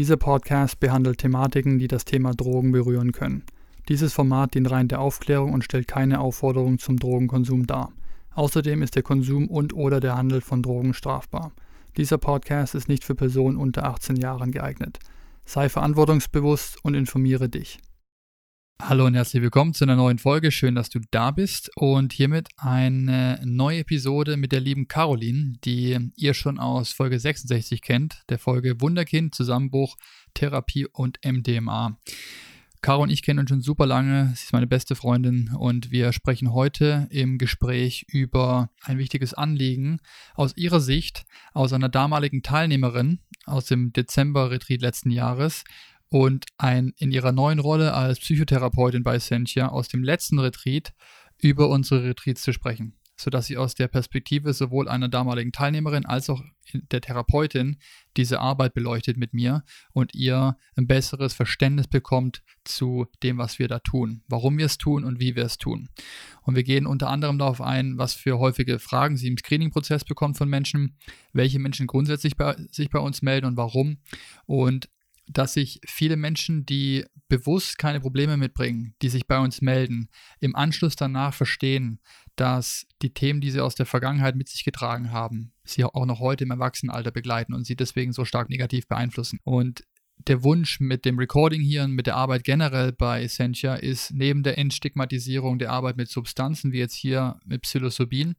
[0.00, 3.42] Dieser Podcast behandelt Thematiken, die das Thema Drogen berühren können.
[3.90, 7.92] Dieses Format dient rein der Aufklärung und stellt keine Aufforderung zum Drogenkonsum dar.
[8.34, 11.52] Außerdem ist der Konsum und/oder der Handel von Drogen strafbar.
[11.98, 15.00] Dieser Podcast ist nicht für Personen unter 18 Jahren geeignet.
[15.44, 17.78] Sei verantwortungsbewusst und informiere dich.
[18.82, 20.50] Hallo und herzlich willkommen zu einer neuen Folge.
[20.50, 26.10] Schön, dass du da bist und hiermit eine neue Episode mit der lieben Caroline, die
[26.16, 29.96] ihr schon aus Folge 66 kennt, der Folge Wunderkind, Zusammenbruch,
[30.34, 31.98] Therapie und MDMA.
[32.80, 34.28] Caro und ich kennen uns schon super lange.
[34.34, 40.00] Sie ist meine beste Freundin und wir sprechen heute im Gespräch über ein wichtiges Anliegen
[40.34, 45.64] aus ihrer Sicht, aus einer damaligen Teilnehmerin aus dem Dezember-Retreat letzten Jahres
[46.10, 50.92] und ein in ihrer neuen Rolle als Psychotherapeutin bei Sentia aus dem letzten Retreat
[51.38, 56.28] über unsere Retreats zu sprechen, sodass sie aus der Perspektive sowohl einer damaligen Teilnehmerin als
[56.28, 57.78] auch der Therapeutin
[58.16, 63.68] diese Arbeit beleuchtet mit mir und ihr ein besseres Verständnis bekommt zu dem, was wir
[63.68, 65.88] da tun, warum wir es tun und wie wir es tun.
[66.42, 70.36] Und wir gehen unter anderem darauf ein, was für häufige Fragen sie im Screening-Prozess bekommt
[70.36, 70.96] von Menschen,
[71.32, 73.98] welche Menschen grundsätzlich bei, sich bei uns melden und warum
[74.46, 74.88] und
[75.32, 80.08] dass sich viele Menschen, die bewusst keine Probleme mitbringen, die sich bei uns melden,
[80.40, 82.00] im Anschluss danach verstehen,
[82.34, 86.18] dass die Themen, die sie aus der Vergangenheit mit sich getragen haben, sie auch noch
[86.18, 89.38] heute im Erwachsenenalter begleiten und sie deswegen so stark negativ beeinflussen.
[89.44, 89.84] Und
[90.26, 94.42] der Wunsch mit dem Recording hier und mit der Arbeit generell bei Essentia ist neben
[94.42, 98.34] der Entstigmatisierung der Arbeit mit Substanzen, wie jetzt hier mit Psilocybin,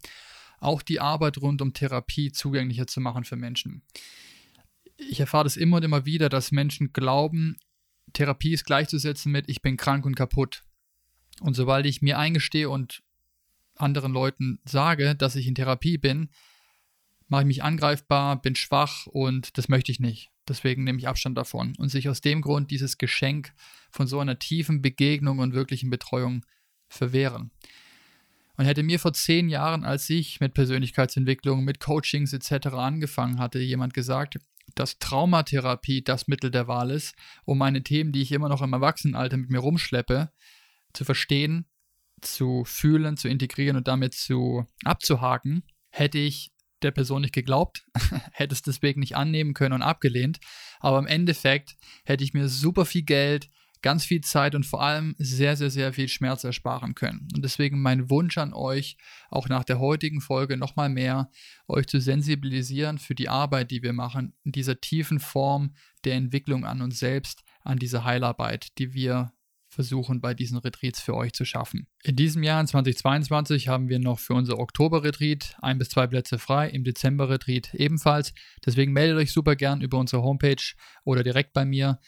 [0.60, 3.82] auch die Arbeit rund um Therapie zugänglicher zu machen für Menschen
[5.10, 7.58] ich erfahre das immer und immer wieder, dass Menschen glauben,
[8.14, 10.64] Therapie ist gleichzusetzen mit ich bin krank und kaputt.
[11.40, 13.02] Und sobald ich mir eingestehe und
[13.76, 16.30] anderen Leuten sage, dass ich in Therapie bin,
[17.28, 20.30] mache ich mich angreifbar, bin schwach und das möchte ich nicht.
[20.48, 23.54] Deswegen nehme ich Abstand davon und sich aus dem Grund dieses Geschenk
[23.90, 26.46] von so einer tiefen Begegnung und wirklichen Betreuung
[26.90, 27.52] verwehren.
[28.58, 32.68] Und hätte mir vor zehn Jahren, als ich mit Persönlichkeitsentwicklung, mit Coachings etc.
[32.68, 34.38] angefangen hatte, jemand gesagt,
[34.76, 37.16] dass Traumatherapie das Mittel der Wahl ist,
[37.46, 40.32] um meine Themen, die ich immer noch im Erwachsenenalter mit mir rumschleppe,
[40.94, 41.66] zu verstehen,
[42.22, 47.86] zu fühlen, zu integrieren und damit zu abzuhaken, hätte ich der Person nicht geglaubt,
[48.32, 50.40] hätte es deswegen nicht annehmen können und abgelehnt.
[50.80, 53.50] Aber im Endeffekt hätte ich mir super viel Geld,
[53.82, 57.28] ganz viel Zeit und vor allem sehr, sehr, sehr viel Schmerz ersparen können.
[57.36, 58.98] Und deswegen mein Wunsch an euch,
[59.30, 61.30] auch nach der heutigen Folge nochmal mehr,
[61.68, 66.66] euch zu sensibilisieren für die Arbeit, die wir machen, in dieser tiefen Form der Entwicklung
[66.66, 69.32] an uns selbst, an diese Heilarbeit, die wir
[69.72, 71.88] versuchen bei diesen Retreats für euch zu schaffen.
[72.04, 76.38] In diesem Jahr, in 2022, haben wir noch für unser Oktober-Retreat ein bis zwei Plätze
[76.40, 78.34] frei, im Dezember-Retreat ebenfalls.
[78.66, 80.74] Deswegen meldet euch super gern über unsere Homepage
[81.06, 82.00] oder direkt bei mir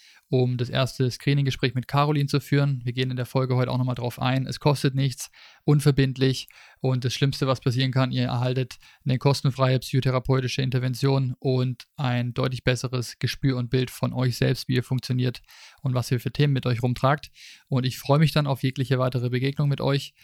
[0.42, 2.80] um das erste Screening-Gespräch mit Caroline zu führen.
[2.82, 4.48] Wir gehen in der Folge heute auch nochmal drauf ein.
[4.48, 5.30] Es kostet nichts,
[5.62, 6.48] unverbindlich
[6.80, 12.64] und das Schlimmste, was passieren kann, ihr erhaltet eine kostenfreie psychotherapeutische Intervention und ein deutlich
[12.64, 15.40] besseres Gespür und Bild von euch selbst, wie ihr funktioniert
[15.82, 17.30] und was ihr für Themen mit euch rumtragt.
[17.68, 20.14] Und ich freue mich dann auf jegliche weitere Begegnung mit euch.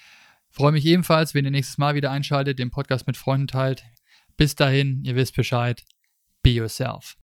[0.51, 3.85] Freue mich ebenfalls, wenn ihr nächstes Mal wieder einschaltet, den Podcast mit Freunden teilt.
[4.37, 5.85] Bis dahin, ihr wisst Bescheid.
[6.43, 7.19] Be yourself.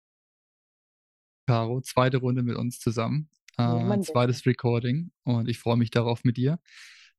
[1.53, 3.29] Caro, zweite Runde mit uns zusammen.
[3.59, 6.59] Äh, zweites Recording und ich freue mich darauf, mit dir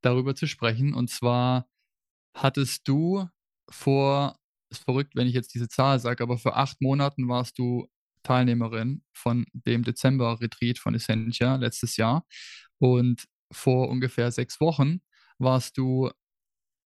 [0.01, 0.95] darüber zu sprechen.
[0.95, 1.69] Und zwar
[2.33, 3.27] hattest du
[3.69, 4.39] vor,
[4.71, 7.88] ist verrückt, wenn ich jetzt diese Zahl sage, aber vor acht Monaten warst du
[8.24, 12.25] Teilnehmerin von dem Dezember-Retreat von Essentia letztes Jahr.
[12.80, 15.01] Und vor ungefähr sechs Wochen
[15.38, 16.09] warst du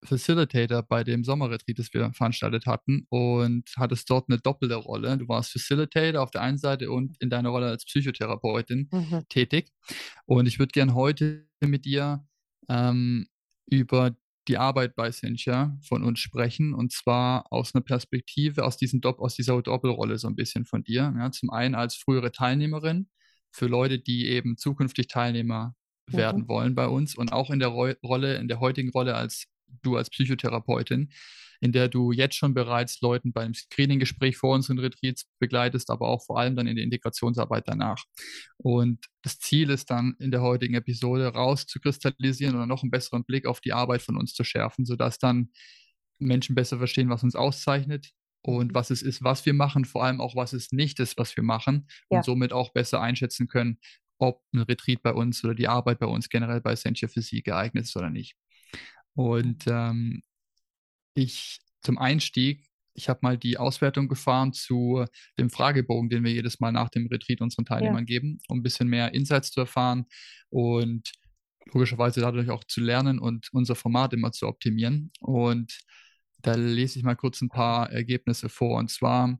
[0.07, 5.17] Facilitator bei dem Sommerretreat, das wir veranstaltet hatten und hattest dort eine doppelte Rolle.
[5.17, 9.23] Du warst Facilitator auf der einen Seite und in deiner Rolle als Psychotherapeutin mhm.
[9.29, 9.71] tätig.
[10.25, 12.25] Und ich würde gerne heute mit dir
[12.69, 13.27] ähm,
[13.69, 14.15] über
[14.47, 19.19] die Arbeit bei Cincha von uns sprechen und zwar aus einer Perspektive, aus, diesem Dopp
[19.19, 21.13] aus dieser Doppelrolle so ein bisschen von dir.
[21.17, 23.09] Ja, zum einen als frühere Teilnehmerin
[23.51, 25.75] für Leute, die eben zukünftig Teilnehmer
[26.07, 26.17] mhm.
[26.17, 29.47] werden wollen bei uns und auch in der Ro Rolle, in der heutigen Rolle als
[29.81, 31.11] du als Psychotherapeutin,
[31.59, 36.23] in der du jetzt schon bereits Leuten beim Screening-Gespräch vor unseren Retreats begleitest, aber auch
[36.23, 38.03] vor allem dann in der Integrationsarbeit danach.
[38.57, 43.45] Und das Ziel ist dann in der heutigen Episode rauszukristallisieren oder noch einen besseren Blick
[43.45, 45.49] auf die Arbeit von uns zu schärfen, sodass dann
[46.19, 48.11] Menschen besser verstehen, was uns auszeichnet
[48.41, 48.75] und mhm.
[48.75, 51.43] was es ist, was wir machen, vor allem auch, was es nicht ist, was wir
[51.43, 52.17] machen ja.
[52.17, 53.79] und somit auch besser einschätzen können,
[54.19, 57.43] ob ein Retreat bei uns oder die Arbeit bei uns generell bei Essentia für sie
[57.43, 58.35] geeignet ist oder nicht.
[59.17, 60.21] Und ähm,
[61.15, 65.05] ich zum Einstieg, ich habe mal die Auswertung gefahren zu
[65.39, 68.05] dem Fragebogen, den wir jedes Mal nach dem Retreat unseren Teilnehmern ja.
[68.05, 70.05] geben, um ein bisschen mehr Insights zu erfahren
[70.49, 71.11] und
[71.65, 75.11] logischerweise dadurch auch zu lernen und unser Format immer zu optimieren.
[75.19, 75.79] Und
[76.43, 78.77] da lese ich mal kurz ein paar Ergebnisse vor.
[78.77, 79.39] Und zwar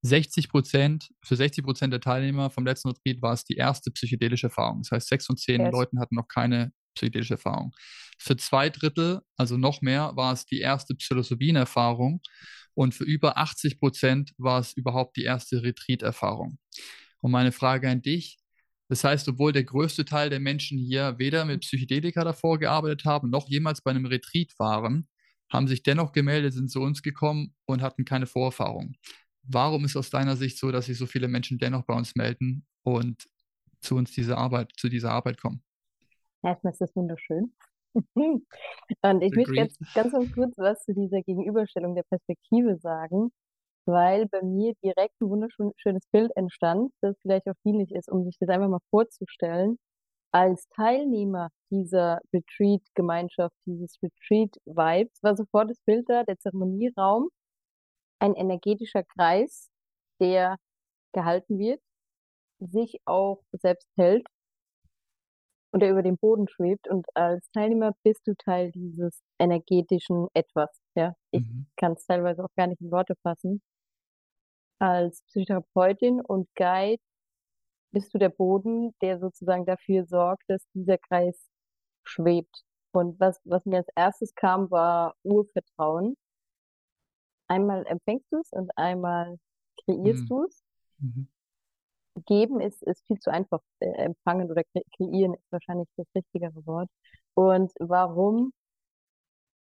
[0.00, 4.46] 60 Prozent, für 60 Prozent der Teilnehmer vom letzten Retreat war es die erste psychedelische
[4.46, 4.80] Erfahrung.
[4.80, 5.72] Das heißt, sechs von zehn yes.
[5.72, 7.74] Leuten hatten noch keine psychedelische Erfahrung.
[8.18, 12.20] Für zwei Drittel, also noch mehr, war es die erste Psilocybin-Erfahrung
[12.74, 16.58] und für über 80 Prozent war es überhaupt die erste Retreat-Erfahrung.
[17.20, 18.38] Und meine Frage an dich,
[18.88, 23.30] das heißt, obwohl der größte Teil der Menschen hier weder mit Psychedelika davor gearbeitet haben,
[23.30, 25.08] noch jemals bei einem Retreat waren,
[25.50, 28.94] haben sich dennoch gemeldet, sind zu uns gekommen und hatten keine Vorerfahrung.
[29.42, 32.66] Warum ist aus deiner Sicht so, dass sich so viele Menschen dennoch bei uns melden
[32.82, 33.24] und
[33.80, 35.62] zu uns diese Arbeit, zu dieser Arbeit kommen?
[36.42, 37.54] Erstmal ist das wunderschön.
[38.14, 43.32] Und ich möchte jetzt ganz kurz was zu dieser Gegenüberstellung der Perspektive sagen,
[43.86, 48.36] weil bei mir direkt ein wunderschönes Bild entstand, das vielleicht auch dienlich ist, um sich
[48.38, 49.78] das einfach mal vorzustellen.
[50.32, 57.30] Als Teilnehmer dieser Retreat-Gemeinschaft, dieses Retreat-Vibes, war sofort das Bild da, der Zeremonieraum,
[58.20, 59.70] ein energetischer Kreis,
[60.20, 60.56] der
[61.12, 61.80] gehalten wird,
[62.60, 64.26] sich auch selbst hält
[65.76, 66.88] und der über dem Boden schwebt.
[66.88, 70.70] Und als Teilnehmer bist du Teil dieses energetischen Etwas.
[70.94, 71.66] Ja, ich mhm.
[71.76, 73.60] kann es teilweise auch gar nicht in Worte fassen.
[74.78, 77.02] Als Psychotherapeutin und Guide
[77.92, 81.46] bist du der Boden, der sozusagen dafür sorgt, dass dieser Kreis
[82.04, 82.64] schwebt.
[82.92, 86.16] Und was, was mir als erstes kam, war Urvertrauen.
[87.48, 89.36] Einmal empfängst du es und einmal
[89.84, 90.28] kreierst mhm.
[90.28, 90.62] du es.
[91.00, 91.28] Mhm
[92.26, 93.60] geben ist, ist viel zu einfach.
[93.80, 96.88] Äh, empfangen oder kre kreieren ist wahrscheinlich das richtigere Wort.
[97.34, 98.52] Und warum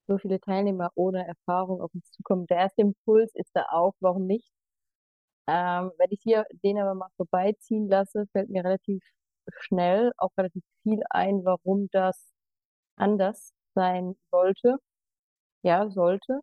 [0.06, 2.46] so viele Teilnehmer ohne Erfahrung auf uns zukommen?
[2.46, 4.50] Der erste Impuls ist da auch, warum nicht?
[5.46, 9.02] Ähm, wenn ich hier den aber mal vorbeiziehen lasse, fällt mir relativ
[9.60, 12.32] schnell auch relativ viel ein, warum das
[12.96, 14.78] anders sein sollte.
[15.62, 16.40] Ja, sollte.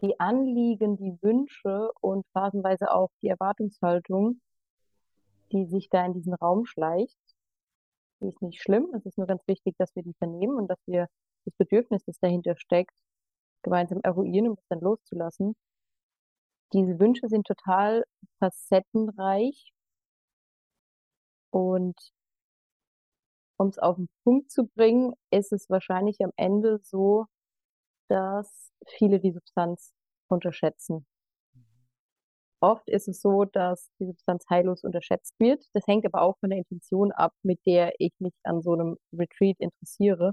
[0.00, 4.40] Die Anliegen, die Wünsche und phasenweise auch die Erwartungshaltung
[5.52, 7.18] die sich da in diesen Raum schleicht.
[8.20, 8.92] Die ist nicht schlimm.
[8.94, 11.08] Es ist nur ganz wichtig, dass wir die vernehmen und dass wir
[11.44, 12.94] das Bedürfnis, das dahinter steckt,
[13.62, 15.54] gemeinsam eruieren, um es dann loszulassen.
[16.72, 18.04] Diese Wünsche sind total
[18.40, 19.72] facettenreich
[21.50, 21.96] und
[23.58, 27.26] um es auf den Punkt zu bringen, ist es wahrscheinlich am Ende so,
[28.08, 29.92] dass viele die Substanz
[30.28, 31.06] unterschätzen.
[32.60, 35.64] Oft ist es so, dass die Substanz heillos unterschätzt wird.
[35.74, 38.96] Das hängt aber auch von der Intention ab, mit der ich mich an so einem
[39.12, 40.32] Retreat interessiere.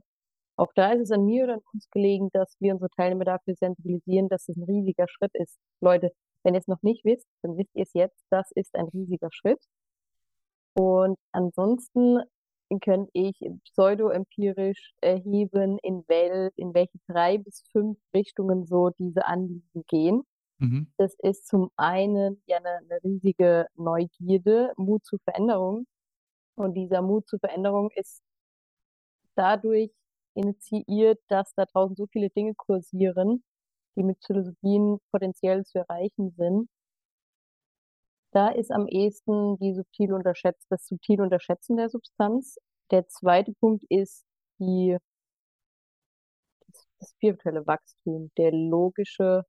[0.56, 3.56] Auch da ist es an mir oder an uns gelegen, dass wir unsere Teilnehmer dafür
[3.56, 5.58] sensibilisieren, dass es ein riesiger Schritt ist.
[5.82, 6.12] Leute,
[6.44, 9.30] wenn ihr es noch nicht wisst, dann wisst ihr es jetzt, das ist ein riesiger
[9.32, 9.64] Schritt.
[10.76, 12.20] Und ansonsten
[12.82, 19.84] könnte ich pseudo-empirisch erheben, in, wel, in welche drei bis fünf Richtungen so diese Anliegen
[19.88, 20.24] gehen.
[20.64, 20.88] Mhm.
[20.98, 25.86] Das ist zum einen ja eine, eine riesige Neugierde, Mut zur Veränderung.
[26.56, 28.22] Und dieser Mut zur Veränderung ist
[29.36, 29.92] dadurch
[30.36, 33.44] initiiert, dass da draußen so viele Dinge kursieren,
[33.96, 36.70] die mit Philosophien potenziell zu erreichen sind.
[38.32, 42.58] Da ist am ehesten die subtil unterschätzt, das subtil Unterschätzen der Substanz.
[42.92, 44.26] Der zweite Punkt ist
[44.60, 44.98] die,
[46.68, 49.44] das, das spirituelle Wachstum, der logische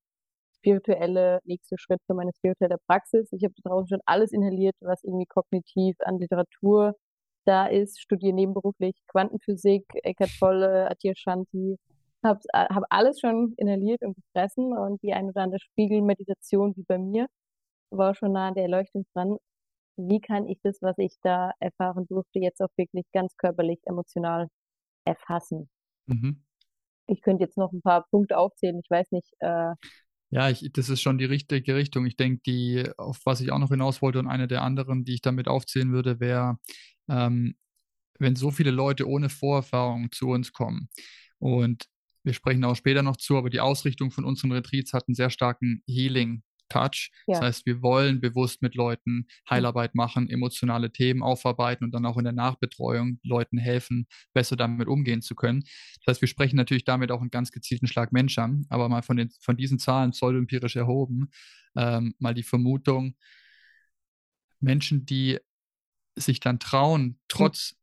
[0.64, 3.28] spirituelle nächste Schritt für meine spirituelle Praxis.
[3.32, 6.94] Ich habe draußen schon alles inhaliert, was irgendwie kognitiv an Literatur
[7.44, 11.76] da ist, studiere nebenberuflich Quantenphysik, Eckhart Tolle, Atir Shanti,
[12.22, 16.96] habe hab alles schon inhaliert und gefressen und die eine oder andere Spiegelmeditation wie bei
[16.98, 17.26] mir
[17.90, 19.36] war schon nah an der Erleuchtung dran.
[19.96, 24.48] Wie kann ich das, was ich da erfahren durfte, jetzt auch wirklich ganz körperlich, emotional
[25.04, 25.68] erfassen.
[26.06, 26.42] Mhm.
[27.06, 28.80] Ich könnte jetzt noch ein paar Punkte aufzählen.
[28.82, 29.30] Ich weiß nicht.
[29.40, 29.74] Äh,
[30.34, 32.06] ja, ich, das ist schon die richtige Richtung.
[32.06, 35.14] Ich denke, die, auf was ich auch noch hinaus wollte und eine der anderen, die
[35.14, 36.58] ich damit aufzählen würde, wäre,
[37.08, 37.54] ähm,
[38.18, 40.88] wenn so viele Leute ohne Vorerfahrung zu uns kommen
[41.38, 41.84] und
[42.24, 45.30] wir sprechen auch später noch zu, aber die Ausrichtung von unseren Retreats hat einen sehr
[45.30, 47.10] starken Healing Touch.
[47.26, 47.34] Ja.
[47.34, 52.16] Das heißt, wir wollen bewusst mit Leuten Heilarbeit machen, emotionale Themen aufarbeiten und dann auch
[52.16, 55.64] in der Nachbetreuung Leuten helfen, besser damit umgehen zu können.
[56.04, 59.02] Das heißt, wir sprechen natürlich damit auch einen ganz gezielten Schlag Mensch an, aber mal
[59.02, 61.30] von, den, von diesen Zahlen pseudoempirisch erhoben,
[61.76, 63.16] ähm, mal die Vermutung,
[64.60, 65.38] Menschen, die
[66.16, 67.76] sich dann trauen, trotz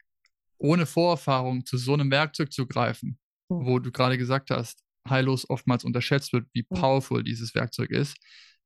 [0.57, 3.19] ohne Vorerfahrung zu so einem Werkzeug zu greifen,
[3.49, 8.17] wo du gerade gesagt hast, heillos oftmals unterschätzt wird, wie powerful dieses Werkzeug ist,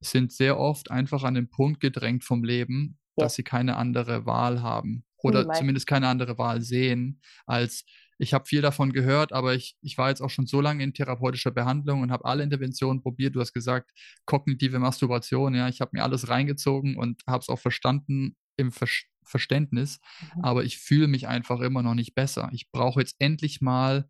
[0.10, 3.26] sind sehr oft einfach an den Punkt gedrängt vom Leben, ja.
[3.26, 7.86] dass sie keine andere Wahl haben oder zumindest keine andere Wahl sehen, als
[8.18, 10.94] ich habe viel davon gehört, aber ich, ich war jetzt auch schon so lange in
[10.94, 13.36] therapeutischer Behandlung und habe alle Interventionen probiert.
[13.36, 13.92] Du hast gesagt,
[14.26, 18.88] kognitive Masturbation, ja, ich habe mir alles reingezogen und habe es auch verstanden im Ver
[19.28, 20.00] Verständnis,
[20.36, 20.44] mhm.
[20.44, 22.50] aber ich fühle mich einfach immer noch nicht besser.
[22.54, 24.08] Ich brauche jetzt endlich mal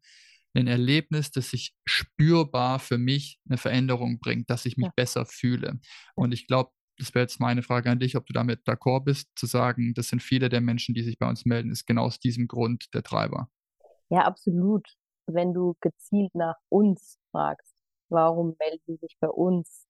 [0.55, 4.93] ein Erlebnis, das sich spürbar für mich eine Veränderung bringt, dass ich mich ja.
[4.95, 5.79] besser fühle.
[6.15, 9.29] Und ich glaube, das wäre jetzt meine Frage an dich, ob du damit d'accord bist,
[9.35, 12.19] zu sagen, das sind viele der Menschen, die sich bei uns melden, ist genau aus
[12.19, 13.49] diesem Grund der Treiber.
[14.09, 14.87] Ja, absolut.
[15.27, 17.75] Wenn du gezielt nach uns fragst,
[18.09, 19.87] warum melden sie sich bei uns,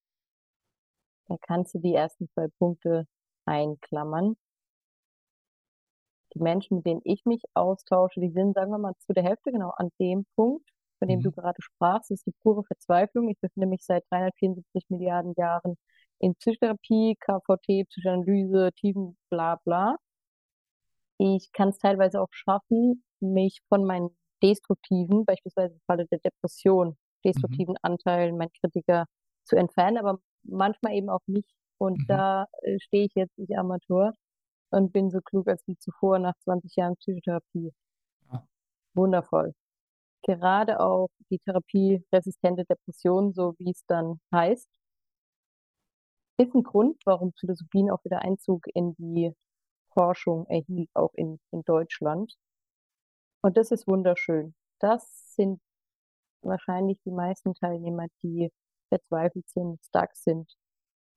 [1.28, 3.06] dann kannst du die ersten zwei Punkte
[3.46, 4.36] einklammern
[6.36, 9.52] die Menschen, mit denen ich mich austausche, die sind, sagen wir mal, zu der Hälfte
[9.52, 11.24] genau an dem Punkt, von dem mhm.
[11.24, 13.30] du gerade sprachst, ist die pure Verzweiflung.
[13.30, 15.78] Ich befinde mich seit 374 Milliarden Jahren
[16.20, 19.98] in Psychotherapie, KVT, Psychoanalyse, Tiefen, bla bla.
[21.18, 24.10] Ich kann es teilweise auch schaffen, mich von meinen
[24.44, 27.80] destruktiven, beispielsweise im Falle der Depression, destruktiven mhm.
[27.82, 29.06] Anteilen, mein Kritiker
[29.46, 31.50] zu entfernen, aber manchmal eben auch nicht.
[31.78, 32.06] Und mhm.
[32.08, 34.14] da äh, stehe ich jetzt, ich Amateur,
[34.72, 37.74] und bin so klug als wie zuvor nach 20 Jahren Psychotherapie.
[38.32, 38.48] Ja.
[38.94, 39.54] Wundervoll.
[40.24, 44.68] Gerade auch die Therapie resistente Depression, so wie es dann heißt,
[46.38, 49.32] ist ein Grund, warum Philosophien auch wieder Einzug in die
[49.94, 52.34] Forschung erhielt, auch in, in Deutschland.
[53.42, 54.56] Und das ist wunderschön.
[54.80, 55.62] Das sind
[56.42, 58.52] wahrscheinlich die meisten Teilnehmer, die
[58.90, 60.52] verzweifelt sind, stuck sind.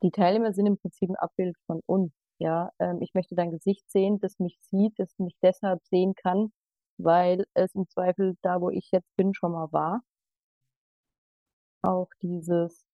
[0.03, 2.13] Die Teilnehmer sind im Prinzip ein Abbild von uns.
[2.39, 6.53] Ja, ähm, ich möchte dein Gesicht sehen, das mich sieht, das mich deshalb sehen kann,
[6.99, 10.03] weil es im Zweifel da, wo ich jetzt bin, schon mal war.
[11.83, 12.85] Auch dieses,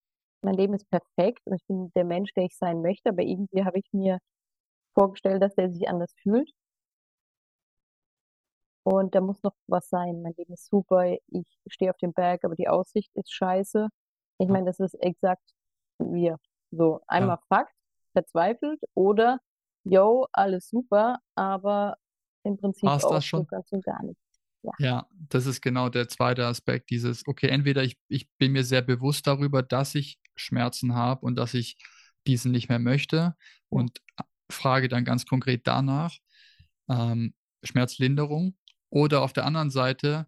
[0.43, 3.65] mein Leben ist perfekt und ich bin der Mensch, der ich sein möchte, aber irgendwie
[3.65, 4.19] habe ich mir
[4.95, 6.51] vorgestellt, dass der sich anders fühlt.
[8.87, 10.21] Und da muss noch was sein.
[10.23, 13.89] Mein Leben ist super, ich stehe auf dem Berg, aber die Aussicht ist scheiße.
[14.39, 15.55] Ich meine, das ist exakt
[15.99, 16.39] wir.
[16.71, 17.43] So, einmal ja.
[17.49, 17.75] Fakt,
[18.15, 19.41] verzweifelt oder,
[19.85, 21.97] yo, alles super, aber
[22.43, 23.47] im Prinzip War's auch das schon?
[23.47, 24.19] ganz und gar nicht.
[24.63, 24.73] Ja.
[24.79, 25.07] ja.
[25.29, 29.27] das ist genau der zweite Aspekt, dieses, okay, entweder ich, ich bin mir sehr bewusst
[29.27, 31.77] darüber, dass ich Schmerzen habe und dass ich
[32.27, 33.35] diesen nicht mehr möchte
[33.69, 34.01] und
[34.51, 36.17] frage dann ganz konkret danach,
[36.89, 38.57] ähm, Schmerzlinderung
[38.91, 40.27] oder auf der anderen Seite,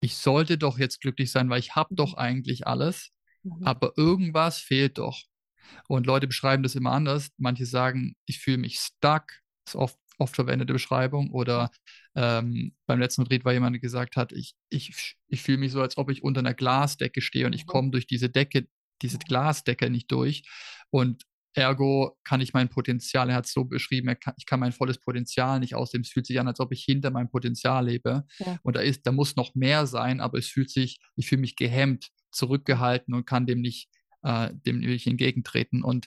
[0.00, 1.96] ich sollte doch jetzt glücklich sein, weil ich habe mhm.
[1.96, 3.66] doch eigentlich alles, mhm.
[3.66, 5.22] aber irgendwas fehlt doch.
[5.88, 7.30] Und Leute beschreiben das immer anders.
[7.36, 9.26] Manche sagen, ich fühle mich stuck,
[9.64, 11.30] das ist oft, oft verwendete Beschreibung.
[11.30, 11.70] Oder
[12.14, 15.80] ähm, beim letzten Retreat war jemand, der gesagt hat, ich, ich, ich fühle mich so,
[15.80, 17.68] als ob ich unter einer Glasdecke stehe und ich mhm.
[17.68, 18.68] komme durch diese Decke,
[19.02, 20.42] diese Glasdecke nicht durch.
[20.90, 24.72] Und Ergo kann ich mein Potenzial, er hat es so beschrieben, kann, ich kann mein
[24.72, 26.02] volles Potenzial nicht ausleben.
[26.02, 28.24] Es fühlt sich an, als ob ich hinter meinem Potenzial lebe.
[28.38, 28.58] Ja.
[28.62, 31.56] Und da ist, da muss noch mehr sein, aber es fühlt sich, ich fühle mich
[31.56, 33.88] gehemmt, zurückgehalten und kann dem nicht
[34.24, 35.82] äh, dem will ich entgegentreten.
[35.82, 36.06] Und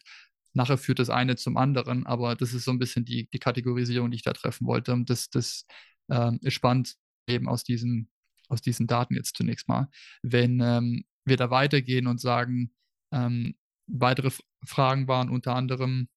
[0.53, 4.11] nachher führt das eine zum anderen, aber das ist so ein bisschen die, die Kategorisierung,
[4.11, 4.93] die ich da treffen wollte.
[4.93, 5.65] Und das, das
[6.09, 6.95] äh, ist spannend
[7.27, 8.09] eben aus diesen,
[8.49, 9.89] aus diesen Daten jetzt zunächst mal.
[10.23, 12.73] Wenn ähm, wir da weitergehen und sagen,
[13.11, 13.55] ähm,
[13.87, 14.31] weitere
[14.65, 16.09] Fragen waren unter anderem,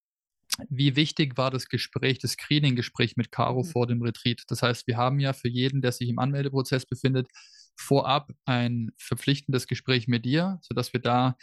[0.69, 3.69] wie wichtig war das Gespräch, das Screening-Gespräch mit Caro mhm.
[3.69, 4.43] vor dem Retreat?
[4.49, 7.29] Das heißt, wir haben ja für jeden, der sich im Anmeldeprozess befindet,
[7.77, 11.37] vorab ein verpflichtendes Gespräch mit dir, sodass wir da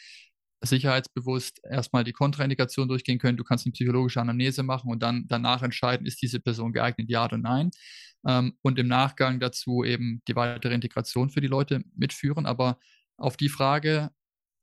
[0.61, 3.37] sicherheitsbewusst erstmal die Kontraindikation durchgehen können.
[3.37, 7.25] Du kannst eine psychologische Anamnese machen und dann danach entscheiden, ist diese Person geeignet, ja
[7.25, 7.71] oder nein.
[8.27, 12.45] Ähm, und im Nachgang dazu eben die weitere Integration für die Leute mitführen.
[12.45, 12.79] Aber
[13.17, 14.11] auf die Frage,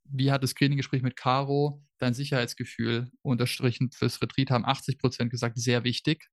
[0.04, 5.56] wie hat das Screening-Gespräch mit Caro dein Sicherheitsgefühl unterstrichen fürs Retreat, haben 80 Prozent gesagt,
[5.58, 6.28] sehr wichtig.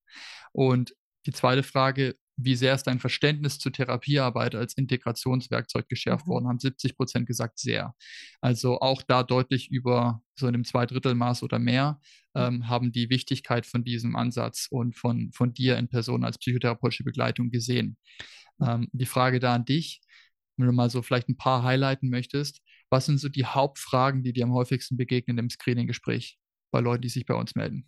[0.51, 6.31] Und Die zweite Frage, wie sehr ist dein Verständnis zur Therapiearbeit als Integrationswerkzeug geschärft mhm.
[6.31, 6.47] worden?
[6.47, 7.93] Haben 70 Prozent gesagt, sehr.
[8.41, 11.99] Also auch da deutlich über so einem Zweidrittelmaß oder mehr
[12.33, 12.41] mhm.
[12.41, 17.03] ähm, haben die Wichtigkeit von diesem Ansatz und von, von dir in Person als psychotherapeutische
[17.03, 17.97] Begleitung gesehen.
[18.61, 20.01] Ähm, die Frage da an dich,
[20.57, 24.33] wenn du mal so vielleicht ein paar highlighten möchtest, was sind so die Hauptfragen, die
[24.33, 26.37] dir am häufigsten begegnen im Screening-Gespräch
[26.71, 27.87] bei Leuten, die sich bei uns melden?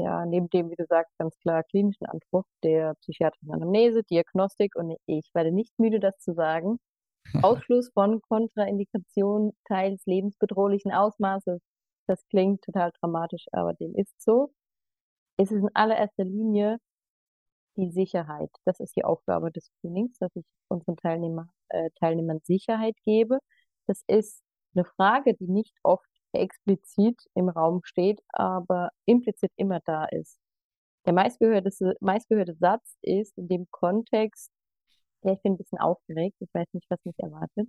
[0.00, 4.96] Ja, neben dem, wie du sagst, ganz klar klinischen Anspruch der psychiatrischen Anamnese, Diagnostik und
[5.06, 6.78] ich werde nicht müde, das zu sagen.
[7.42, 11.60] Ausschluss von Kontraindikation teils lebensbedrohlichen Ausmaßes.
[12.06, 14.52] Das klingt total dramatisch, aber dem ist so.
[15.38, 16.78] Es ist in allererster Linie
[17.76, 18.50] die Sicherheit.
[18.64, 23.38] Das ist die Aufgabe des Screenings, dass ich unseren Teilnehmer, äh, Teilnehmern Sicherheit gebe.
[23.86, 24.42] Das ist
[24.74, 30.38] eine Frage, die nicht oft explizit im Raum steht, aber implizit immer da ist.
[31.06, 31.70] Der meistgehörte,
[32.00, 34.50] meistgehörte Satz ist in dem Kontext,
[35.22, 37.68] ja, ich bin ein bisschen aufgeregt, ich weiß nicht, was mich erwartet.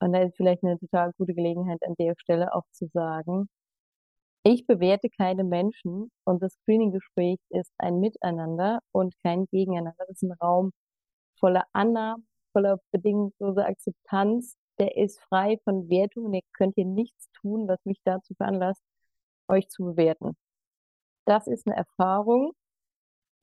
[0.00, 3.48] Und da ist vielleicht eine total gute Gelegenheit an der Stelle auch zu sagen,
[4.44, 10.04] ich bewerte keine Menschen und das Screening-Gespräch ist ein Miteinander und kein Gegeneinander.
[10.08, 10.72] Das ist ein Raum
[11.38, 16.34] voller Annahmen, voller bedingungsloser Akzeptanz der ist frei von Wertungen.
[16.34, 18.82] Ihr könnt hier nichts tun, was mich dazu veranlasst,
[19.46, 20.36] euch zu bewerten.
[21.24, 22.52] Das ist eine Erfahrung,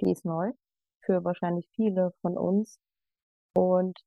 [0.01, 0.51] die ist neu
[1.05, 2.77] für wahrscheinlich viele von uns.
[3.53, 3.97] Und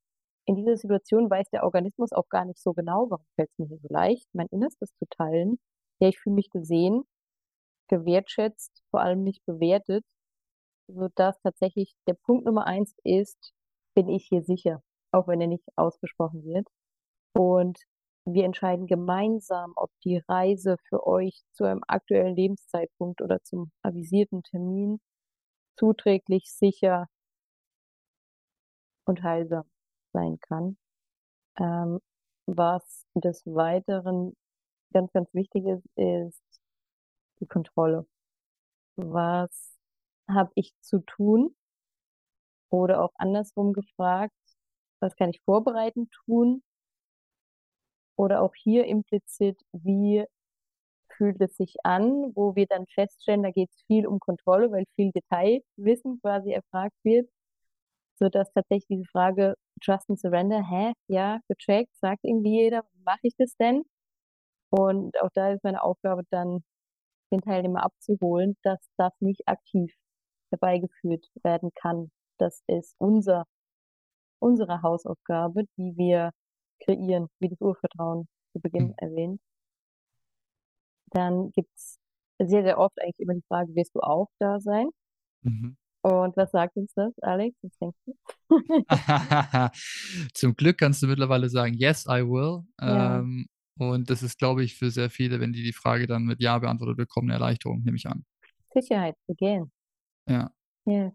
[0.45, 3.69] in dieser Situation weiß der Organismus auch gar nicht so genau, warum fällt es mir
[3.69, 5.59] hier so leicht, mein Innerstes zu teilen.
[6.01, 7.05] Ja, ich fühle mich gesehen,
[7.89, 10.05] gewertschätzt, vor allem nicht bewertet,
[10.87, 13.55] sodass tatsächlich der Punkt Nummer eins ist,
[13.95, 16.69] bin ich hier sicher, auch wenn er nicht ausgesprochen wird.
[17.35, 17.79] Und
[18.25, 24.43] wir entscheiden gemeinsam, ob die Reise für euch zu einem aktuellen Lebenszeitpunkt oder zum avisierten
[24.43, 25.01] Termin
[25.77, 27.09] zuträglich, sicher
[29.05, 29.65] und heilsam
[30.13, 30.77] sein kann.
[31.59, 32.01] Ähm,
[32.47, 34.37] was des Weiteren
[34.93, 36.61] ganz, ganz wichtig ist, ist
[37.41, 38.07] die Kontrolle.
[38.97, 39.79] Was
[40.29, 41.57] habe ich zu tun?
[42.71, 44.33] Oder auch andersrum gefragt,
[45.01, 46.63] was kann ich vorbereiten tun?
[48.17, 50.25] Oder auch hier implizit, wie
[51.17, 54.85] fühlt es sich an, wo wir dann feststellen, da geht es viel um Kontrolle, weil
[54.97, 57.29] viel Detailwissen quasi erfragt wird,
[58.19, 63.35] sodass tatsächlich diese Frage Trust and Surrender, hä, ja, gecheckt, sagt irgendwie jeder, mache ich
[63.37, 63.85] das denn?
[64.71, 66.63] Und auch da ist meine Aufgabe dann,
[67.33, 69.95] den Teilnehmer abzuholen, dass das nicht aktiv
[70.51, 72.11] herbeigeführt werden kann.
[72.39, 73.47] Das ist unser,
[74.41, 76.33] unsere Hausaufgabe, die wir
[76.85, 78.95] kreieren, wie das Urvertrauen zu Beginn mhm.
[78.99, 79.41] erwähnt.
[81.11, 81.99] Dann gibt es
[82.39, 84.89] sehr, sehr oft eigentlich immer die Frage, wirst du auch da sein?
[85.43, 85.77] Mhm.
[86.03, 87.57] Und was sagt uns das, Alex?
[87.63, 88.15] Was denkst du?
[90.35, 92.65] Zum Glück kannst du mittlerweile sagen, yes, I will.
[92.81, 93.21] Ja.
[93.21, 93.47] Ähm,
[93.79, 96.59] und das ist, glaube ich, für sehr viele, wenn die die Frage dann mit Ja
[96.59, 98.25] beantwortet bekommen, eine Erleichterung, nehme ich an.
[98.75, 99.71] Sicherheit, again.
[100.29, 100.51] Ja.
[100.87, 101.13] Yeah.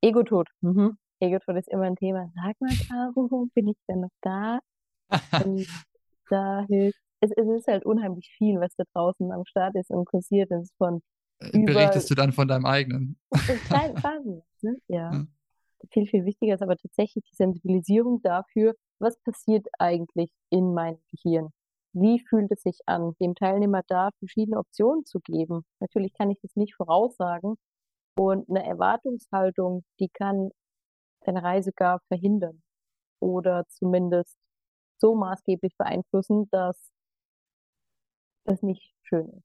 [0.00, 0.48] Ego-Tod.
[0.60, 0.96] Mhm.
[1.22, 2.30] Egerton ist immer ein Thema.
[2.34, 4.58] Sag mal, Caro, bin ich denn noch da?
[5.44, 5.66] Und
[6.30, 10.04] da hilft, es, es, ist halt unheimlich viel, was da draußen am Start ist und
[10.06, 11.00] kursiert ist von
[11.38, 13.16] äh, Berichtest du dann von deinem eigenen?
[13.66, 14.76] Kleine Phasen, ne?
[14.88, 15.12] ja.
[15.12, 15.26] ja.
[15.90, 21.48] Viel, viel wichtiger ist aber tatsächlich die Sensibilisierung dafür, was passiert eigentlich in meinem Gehirn?
[21.92, 25.64] Wie fühlt es sich an, dem Teilnehmer da verschiedene Optionen zu geben?
[25.80, 27.56] Natürlich kann ich das nicht voraussagen.
[28.16, 30.50] Und eine Erwartungshaltung, die kann
[31.26, 32.62] deine Reise gar verhindern
[33.20, 34.36] oder zumindest
[34.98, 36.92] so maßgeblich beeinflussen, dass
[38.44, 39.44] das nicht schön ist.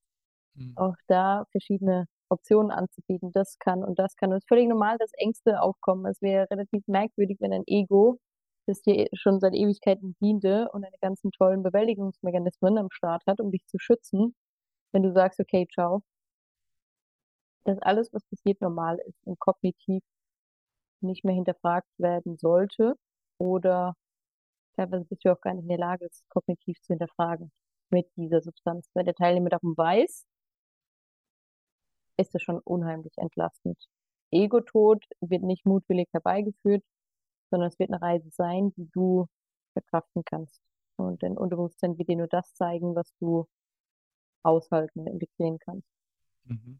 [0.55, 0.73] Mhm.
[0.77, 4.31] Auch da verschiedene Optionen anzubieten, das kann und das kann.
[4.31, 6.05] Und es ist völlig normal, dass Ängste aufkommen.
[6.07, 8.19] Es wäre relativ merkwürdig, wenn ein Ego,
[8.67, 13.51] das dir schon seit Ewigkeiten diente und eine ganzen tollen Bewältigungsmechanismen am Start hat, um
[13.51, 14.35] dich zu schützen,
[14.93, 16.01] wenn du sagst, okay, ciao,
[17.65, 20.03] dass alles, was passiert, normal ist und kognitiv
[21.01, 22.95] nicht mehr hinterfragt werden sollte
[23.39, 23.95] oder
[24.75, 27.51] teilweise bist du auch gar nicht in der Lage, es kognitiv zu hinterfragen
[27.89, 28.89] mit dieser Substanz.
[28.93, 30.25] Wenn der Teilnehmer darum weiß,
[32.17, 33.77] ist das schon unheimlich entlastend.
[34.31, 36.83] Ego-Tod wird nicht mutwillig herbeigeführt,
[37.49, 39.27] sondern es wird eine Reise sein, die du
[39.73, 40.61] verkraften kannst.
[40.97, 43.47] Und dein Unterbewusstsein wird dir nur das zeigen, was du
[44.43, 45.87] aushalten, integrieren kannst.
[46.45, 46.79] Mhm.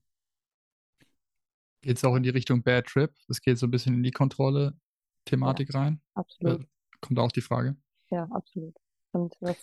[1.88, 3.16] Geht es auch in die Richtung Bad Trip?
[3.30, 6.02] Das geht so ein bisschen in die Kontrolle-Thematik ja, rein?
[6.16, 6.64] Absolut.
[6.64, 6.66] Äh,
[7.00, 7.78] kommt auch die Frage?
[8.10, 8.76] Ja, absolut.
[9.14, 9.56] Und was,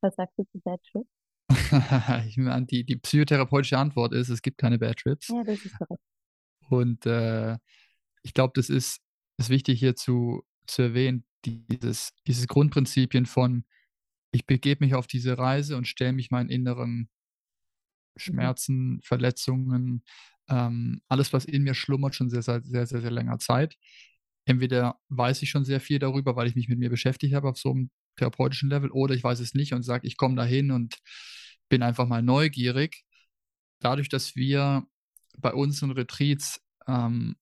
[0.00, 1.06] was sagst du zu Bad Trip?
[2.26, 5.28] ich meine, die, die psychotherapeutische Antwort ist, es gibt keine Bad Trips.
[5.28, 6.02] Ja, das ist korrekt.
[6.70, 7.56] Und äh,
[8.24, 9.00] ich glaube, das ist,
[9.36, 13.64] ist wichtig hier zu, zu erwähnen, dieses, dieses Grundprinzipien von,
[14.32, 17.08] ich begebe mich auf diese Reise und stelle mich meinen inneren mhm.
[18.16, 19.02] Schmerzen, mhm.
[19.02, 20.02] Verletzungen,
[20.48, 23.76] ähm, alles, was in mir schlummert, schon sehr, sehr, sehr, sehr, sehr länger Zeit.
[24.44, 27.58] Entweder weiß ich schon sehr viel darüber, weil ich mich mit mir beschäftigt habe auf
[27.58, 30.98] so einem therapeutischen Level, oder ich weiß es nicht und sage, ich komme dahin und
[31.68, 33.04] bin einfach mal neugierig.
[33.80, 34.84] Dadurch, dass wir
[35.38, 37.36] bei unseren Retreats ähm,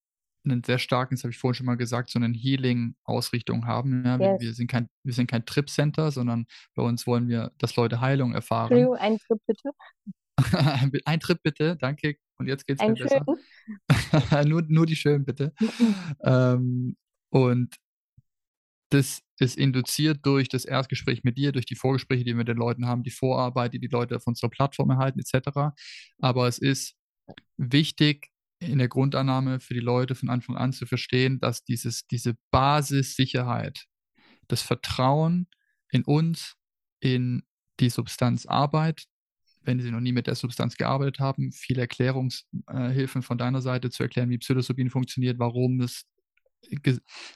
[0.44, 4.04] einen sehr starken, das habe ich vorhin schon mal gesagt, so einen Healing-Ausrichtung haben.
[4.04, 4.40] Ja, yes.
[4.40, 8.32] wir, sind kein, wir sind kein Trip-Center, sondern bei uns wollen wir, dass Leute Heilung
[8.32, 8.94] erfahren.
[8.98, 9.70] Ein Trip bitte.
[11.04, 12.16] ein Trip bitte, danke.
[12.40, 13.24] Und jetzt geht es mir besser.
[14.48, 15.52] nur, nur die schönen bitte.
[16.24, 16.96] ähm,
[17.28, 17.76] und
[18.88, 22.56] das ist induziert durch das Erstgespräch mit dir, durch die Vorgespräche, die wir mit den
[22.56, 25.74] Leuten haben, die Vorarbeit, die die Leute auf unserer Plattform erhalten, etc.
[26.18, 26.96] Aber es ist
[27.58, 32.36] wichtig, in der Grundannahme für die Leute von Anfang an zu verstehen, dass dieses, diese
[32.50, 33.84] Basissicherheit,
[34.48, 35.46] das Vertrauen
[35.90, 36.56] in uns,
[37.00, 37.42] in
[37.80, 39.04] die Substanzarbeit,
[39.62, 44.02] wenn sie noch nie mit der Substanz gearbeitet haben, viele Erklärungshilfen von deiner Seite zu
[44.02, 46.06] erklären, wie Psilocybin funktioniert, warum es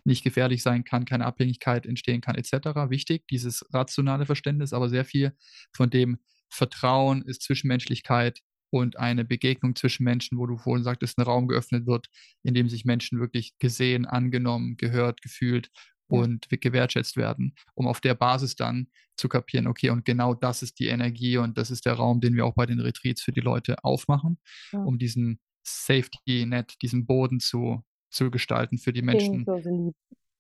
[0.05, 2.91] nicht gefährlich sein kann, keine Abhängigkeit entstehen kann, etc.
[2.91, 5.33] Wichtig, dieses rationale Verständnis, aber sehr viel
[5.73, 6.19] von dem
[6.51, 8.43] Vertrauen ist Zwischenmenschlichkeit,
[8.75, 12.09] und eine Begegnung zwischen Menschen, wo du vorhin sagtest, ein Raum geöffnet wird,
[12.43, 15.71] in dem sich Menschen wirklich gesehen, angenommen, gehört, gefühlt
[16.09, 20.79] und gewertschätzt werden, um auf der Basis dann zu kapieren, okay, und genau das ist
[20.79, 23.40] die Energie und das ist der Raum, den wir auch bei den Retreats für die
[23.40, 24.38] Leute aufmachen,
[24.73, 24.81] ja.
[24.81, 29.45] um diesen Safety Net, diesen Boden zu, zu gestalten für die Menschen.
[29.47, 29.93] So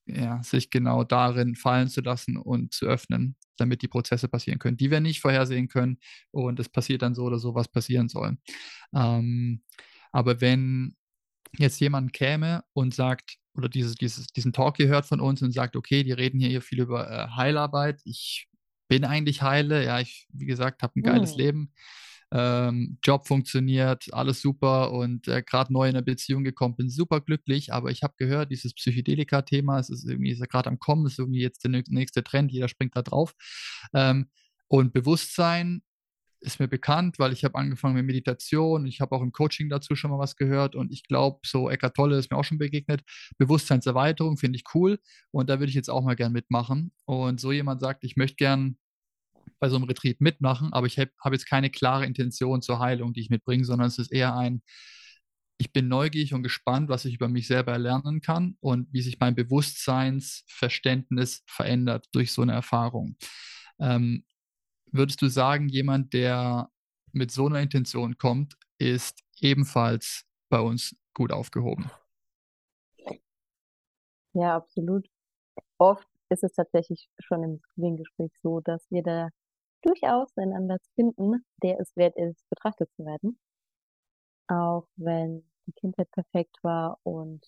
[0.06, 4.76] ja, sich genau darin fallen zu lassen und zu öffnen, damit die Prozesse passieren können,
[4.76, 5.98] die wir nicht vorhersehen können.
[6.30, 8.36] Und es passiert dann so oder so, was passieren soll.
[8.94, 9.62] Ähm,
[10.12, 10.96] aber wenn
[11.56, 15.52] jetzt jemand käme und sagt, oder dieses, dieses, diesen Talk hier hört von uns und
[15.52, 18.48] sagt, okay, die reden hier viel über äh, Heilarbeit, ich
[18.88, 21.38] bin eigentlich heile, ja, ich, wie gesagt, habe ein geiles oh.
[21.38, 21.72] Leben
[22.34, 27.20] ähm, Job funktioniert, alles super und äh, gerade neu in eine Beziehung gekommen, bin super
[27.20, 31.42] glücklich, aber ich habe gehört, dieses Psychedelika-Thema, es ist irgendwie gerade am Kommen, ist irgendwie
[31.42, 33.34] jetzt der nächste Trend, jeder springt da drauf.
[33.94, 34.26] Ähm,
[34.66, 35.82] und Bewusstsein
[36.44, 39.96] ist mir bekannt, weil ich habe angefangen mit Meditation, ich habe auch im Coaching dazu
[39.96, 43.02] schon mal was gehört und ich glaube, so Eckart Tolle ist mir auch schon begegnet.
[43.38, 44.98] Bewusstseinserweiterung finde ich cool
[45.30, 46.92] und da würde ich jetzt auch mal gern mitmachen.
[47.06, 48.76] Und so jemand sagt, ich möchte gern
[49.58, 53.12] bei so einem Retreat mitmachen, aber ich habe hab jetzt keine klare Intention zur Heilung,
[53.14, 54.62] die ich mitbringe, sondern es ist eher ein,
[55.58, 59.18] ich bin neugierig und gespannt, was ich über mich selber erlernen kann und wie sich
[59.20, 63.16] mein Bewusstseinsverständnis verändert durch so eine Erfahrung.
[63.78, 64.24] Ähm,
[64.94, 66.70] würdest du sagen, jemand, der
[67.12, 71.90] mit so einer Intention kommt, ist ebenfalls bei uns gut aufgehoben?
[74.32, 75.08] Ja, absolut.
[75.78, 79.30] Oft ist es tatsächlich schon im Screening-Gespräch so, dass wir da
[79.82, 83.38] durchaus einen Anlass finden, der es wert ist, betrachtet zu werden.
[84.48, 87.46] Auch wenn die Kindheit perfekt war und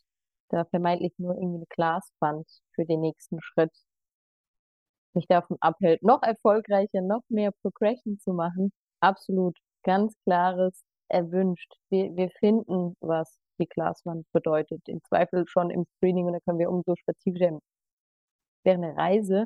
[0.50, 3.72] da vermeintlich nur irgendwie eine Glaswand für den nächsten Schritt
[5.16, 8.72] mich davon abhält, noch erfolgreicher, noch mehr Progression zu machen.
[9.00, 11.72] Absolut ganz klares erwünscht.
[11.90, 14.83] Wir, wir finden, was die Glaswand bedeutet.
[14.88, 17.59] Im Zweifel schon im Screening und da können wir umso spezifischer
[18.64, 19.44] während der Reise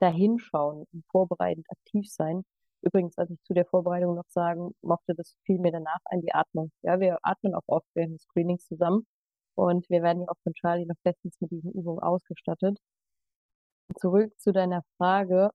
[0.00, 2.42] dahinschauen und vorbereitend aktiv sein.
[2.82, 6.34] Übrigens, als ich zu der Vorbereitung noch sagen mochte, das fiel mir danach ein, die
[6.34, 6.70] Atmung.
[6.82, 9.06] Ja, wir atmen auch oft während des Screenings zusammen
[9.54, 12.78] und wir werden ja auch von Charlie noch bestens mit diesen Übungen ausgestattet.
[13.98, 15.50] Zurück zu deiner Frage.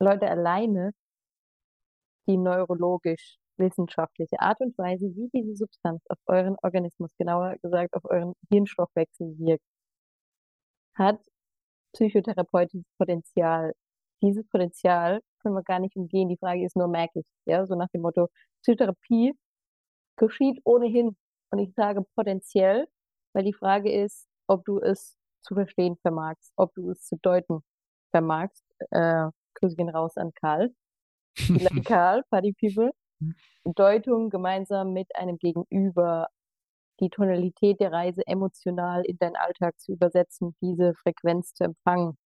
[0.00, 0.92] Leute, alleine
[2.28, 8.04] die neurologisch wissenschaftliche Art und Weise, wie diese Substanz auf euren Organismus, genauer gesagt auf
[8.04, 9.64] euren Hirnstoffwechsel wirkt,
[10.94, 11.20] hat
[11.94, 13.72] psychotherapeutisches Potenzial.
[14.22, 16.28] Dieses Potenzial können wir gar nicht umgehen.
[16.28, 18.28] Die Frage ist nur, merke ich Ja, so nach dem Motto,
[18.62, 19.34] Psychotherapie
[20.16, 21.16] geschieht ohnehin.
[21.50, 22.86] Und ich sage potenziell,
[23.34, 25.17] weil die Frage ist, ob du es
[25.48, 27.62] zu verstehen vermagst, ob du es zu deuten
[28.10, 28.64] vermagst.
[28.90, 30.74] Äh, Grüße gehen raus an Karl.
[31.84, 32.92] Karl, Party People.
[33.64, 36.28] Deutung gemeinsam mit einem Gegenüber
[37.00, 42.16] die Tonalität der Reise emotional in deinen Alltag zu übersetzen, diese Frequenz zu empfangen.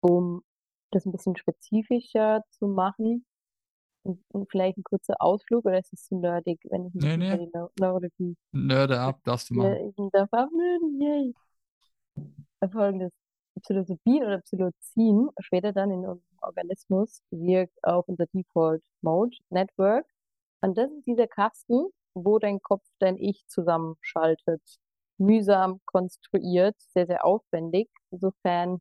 [0.00, 0.42] Um
[0.90, 3.24] das ein bisschen spezifischer zu machen,
[4.06, 7.36] und, vielleicht ein kurzer Ausflug oder ist es zu nerdig, wenn ich nee, nee.
[7.38, 8.36] die Neurologie.
[8.52, 9.72] Nörde ab, darfst du machen.
[9.72, 11.34] Ja, ich darf abnörden, yay.
[12.72, 13.12] Folgendes.
[13.60, 20.06] Psilocybin oder Psilocin später dann in unserem Organismus wirkt auf unser Default Mode Network.
[20.60, 24.62] Und das ist dieser Kasten, wo dein Kopf dein Ich zusammenschaltet.
[25.18, 28.80] Mühsam konstruiert, sehr, sehr aufwendig, sofern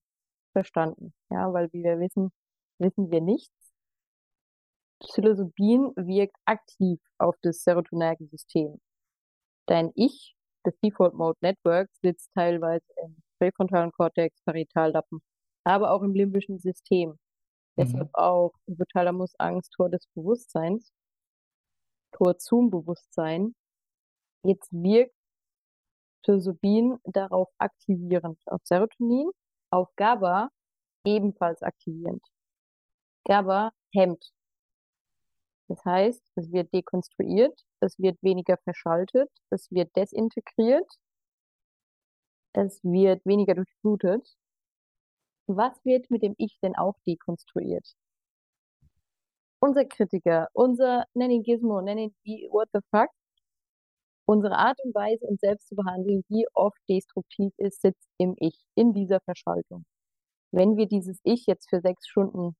[0.52, 1.14] verstanden.
[1.30, 2.32] Ja, weil wie wir wissen,
[2.80, 3.54] wissen wir nichts.
[5.00, 8.80] Psilocybin wirkt aktiv auf das serotonerge System.
[9.68, 15.22] Dein Ich, das Default Mode Network, sitzt teilweise im präfrontalen Kortex, Parietaldappen,
[15.64, 17.10] aber auch im limbischen System.
[17.12, 17.18] Mhm.
[17.78, 20.92] Deshalb auch Hypothalamus, Angst, Tor des Bewusstseins,
[22.12, 23.56] Tor zum Bewusstsein.
[24.44, 25.14] Jetzt wirkt
[26.24, 29.30] Psilocybin darauf aktivierend, auf Serotonin,
[29.72, 30.50] auf GABA
[31.06, 32.24] ebenfalls aktivierend.
[33.26, 34.32] GABA hemmt.
[35.68, 40.88] Das heißt, es wird dekonstruiert, es wird weniger verschaltet, es wird desintegriert,
[42.58, 44.36] es wird weniger durchblutet.
[45.48, 47.96] Was wird mit dem Ich denn auch dekonstruiert?
[49.60, 52.16] Unser Kritiker, unser, nenn Gizmo, nenn ihn
[52.52, 53.10] what the fuck,
[54.26, 58.66] unsere Art und Weise, uns selbst zu behandeln, die oft destruktiv ist, sitzt im Ich,
[58.76, 59.86] in dieser Verschaltung.
[60.52, 62.56] Wenn wir dieses Ich jetzt für sechs Stunden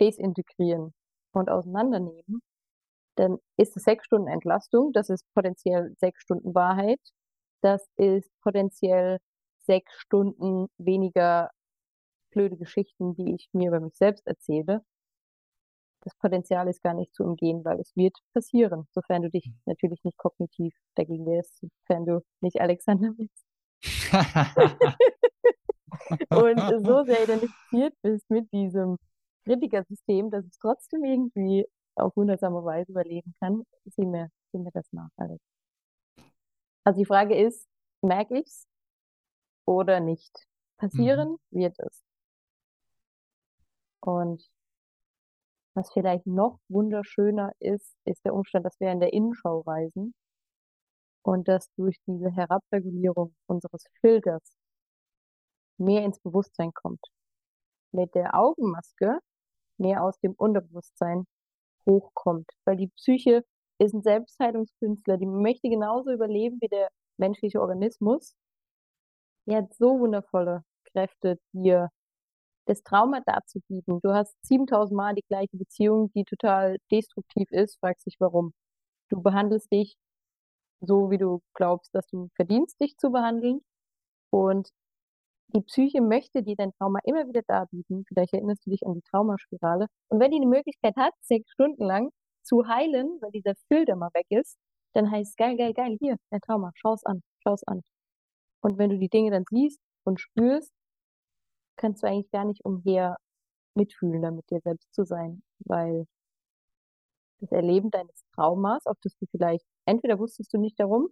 [0.00, 0.94] desintegrieren
[1.32, 2.42] und auseinandernehmen,
[3.16, 7.00] dann ist es sechs Stunden Entlastung, das ist potenziell sechs Stunden Wahrheit,
[7.60, 9.18] das ist potenziell
[9.66, 11.50] sechs Stunden weniger
[12.30, 14.84] blöde Geschichten, die ich mir über mich selbst erzähle.
[16.02, 19.60] Das Potenzial ist gar nicht zu umgehen, weil es wird passieren, sofern du dich hm.
[19.66, 23.46] natürlich nicht kognitiv dagegen wehrst, sofern du nicht Alexander bist.
[26.30, 28.96] und so sehr identifiziert bist mit diesem
[29.44, 34.86] Kritikersystem, dass es trotzdem irgendwie auf wundersame Weise überleben kann, sieh mir, sieh mir das
[34.92, 35.49] nach, Alex.
[36.84, 37.68] Also die Frage ist,
[38.02, 38.68] merke ich es
[39.66, 40.46] oder nicht?
[40.78, 41.58] Passieren mhm.
[41.58, 42.02] wird es.
[44.00, 44.50] Und
[45.74, 50.14] was vielleicht noch wunderschöner ist, ist der Umstand, dass wir in der Innenschau reisen
[51.22, 54.42] und dass durch diese Herabregulierung unseres Filters
[55.78, 57.04] mehr ins Bewusstsein kommt.
[57.92, 59.18] Mit der Augenmaske
[59.78, 61.26] mehr aus dem Unterbewusstsein
[61.86, 62.50] hochkommt.
[62.64, 63.44] Weil die Psyche
[63.80, 66.88] ist ein Selbstheilungskünstler, die möchte genauso überleben wie der
[67.18, 68.34] menschliche Organismus.
[69.46, 71.88] Die hat so wundervolle Kräfte, dir
[72.66, 74.00] das Trauma dazu bieten.
[74.02, 78.52] Du hast 7000 Mal die gleiche Beziehung, die total destruktiv ist, fragst dich warum.
[79.10, 79.96] Du behandelst dich
[80.80, 83.60] so, wie du glaubst, dass du verdienst, dich zu behandeln.
[84.30, 84.70] Und
[85.54, 88.04] die Psyche möchte dir dein Trauma immer wieder darbieten.
[88.08, 89.86] Vielleicht erinnerst du dich an die Traumaspirale.
[90.08, 92.10] Und wenn die eine Möglichkeit hat, sechs Stunden lang
[92.42, 94.58] zu heilen, weil dieser Filter mal weg ist,
[94.94, 97.82] dann heißt geil, geil, geil, hier, dein Trauma, schau's an, schau's an.
[98.62, 100.72] Und wenn du die Dinge dann siehst und spürst,
[101.76, 103.16] kannst du eigentlich gar nicht umher
[103.74, 106.06] mitfühlen, damit dir selbst zu sein, weil
[107.40, 111.08] das Erleben deines Traumas, auf das du vielleicht, entweder wusstest du nicht darum,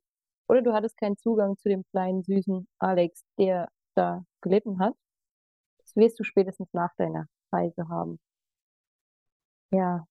[0.48, 4.94] oder du hattest keinen Zugang zu dem kleinen, süßen Alex, der da gelitten hat.
[5.78, 8.18] Das wirst du spätestens nach deiner Reise haben.
[9.70, 10.06] Ja.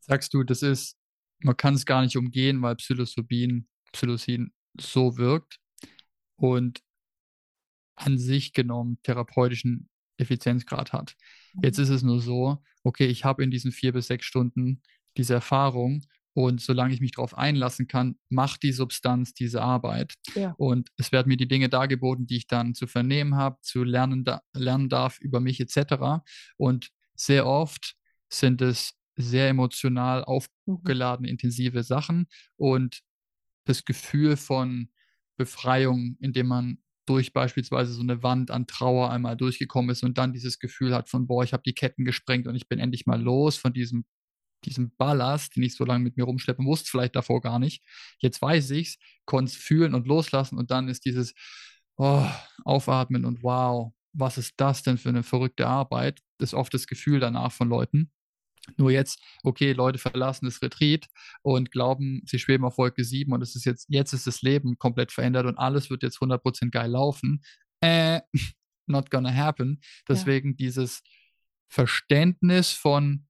[0.00, 0.96] Sagst du, das ist,
[1.40, 5.58] man kann es gar nicht umgehen, weil Psilocybin, Psilocin so wirkt
[6.36, 6.80] und
[7.96, 11.16] an sich genommen therapeutischen Effizienzgrad hat.
[11.62, 11.84] Jetzt mhm.
[11.84, 14.82] ist es nur so, okay, ich habe in diesen vier bis sechs Stunden
[15.16, 20.14] diese Erfahrung und solange ich mich darauf einlassen kann, macht die Substanz diese Arbeit.
[20.34, 20.54] Ja.
[20.58, 24.24] Und es werden mir die Dinge dargeboten, die ich dann zu vernehmen habe, zu lernen,
[24.24, 26.22] da, lernen darf über mich etc.
[26.56, 27.96] Und sehr oft
[28.28, 30.42] sind es sehr emotional mhm.
[30.66, 33.00] aufgeladene, intensive Sachen und
[33.64, 34.90] das Gefühl von
[35.36, 40.32] Befreiung, indem man durch beispielsweise so eine Wand an Trauer einmal durchgekommen ist und dann
[40.32, 43.20] dieses Gefühl hat von, boah, ich habe die Ketten gesprengt und ich bin endlich mal
[43.20, 44.04] los von diesem
[44.64, 47.82] diesem Ballast, den ich so lange mit mir rumschleppen wusste, vielleicht davor gar nicht.
[48.18, 51.34] Jetzt weiß ich es, konnte es fühlen und loslassen und dann ist dieses
[51.96, 52.26] oh,
[52.64, 56.20] Aufatmen und wow, was ist das denn für eine verrückte Arbeit?
[56.38, 58.10] Das ist oft das Gefühl danach von Leuten.
[58.76, 61.08] Nur jetzt, okay, Leute verlassen das Retreat
[61.42, 64.78] und glauben, sie schweben auf Wolke 7 und es ist jetzt, jetzt ist das Leben
[64.78, 67.42] komplett verändert und alles wird jetzt 100% geil laufen.
[67.80, 68.20] Äh,
[68.86, 69.80] not gonna happen.
[70.08, 70.56] Deswegen ja.
[70.56, 71.02] dieses
[71.68, 73.26] Verständnis von,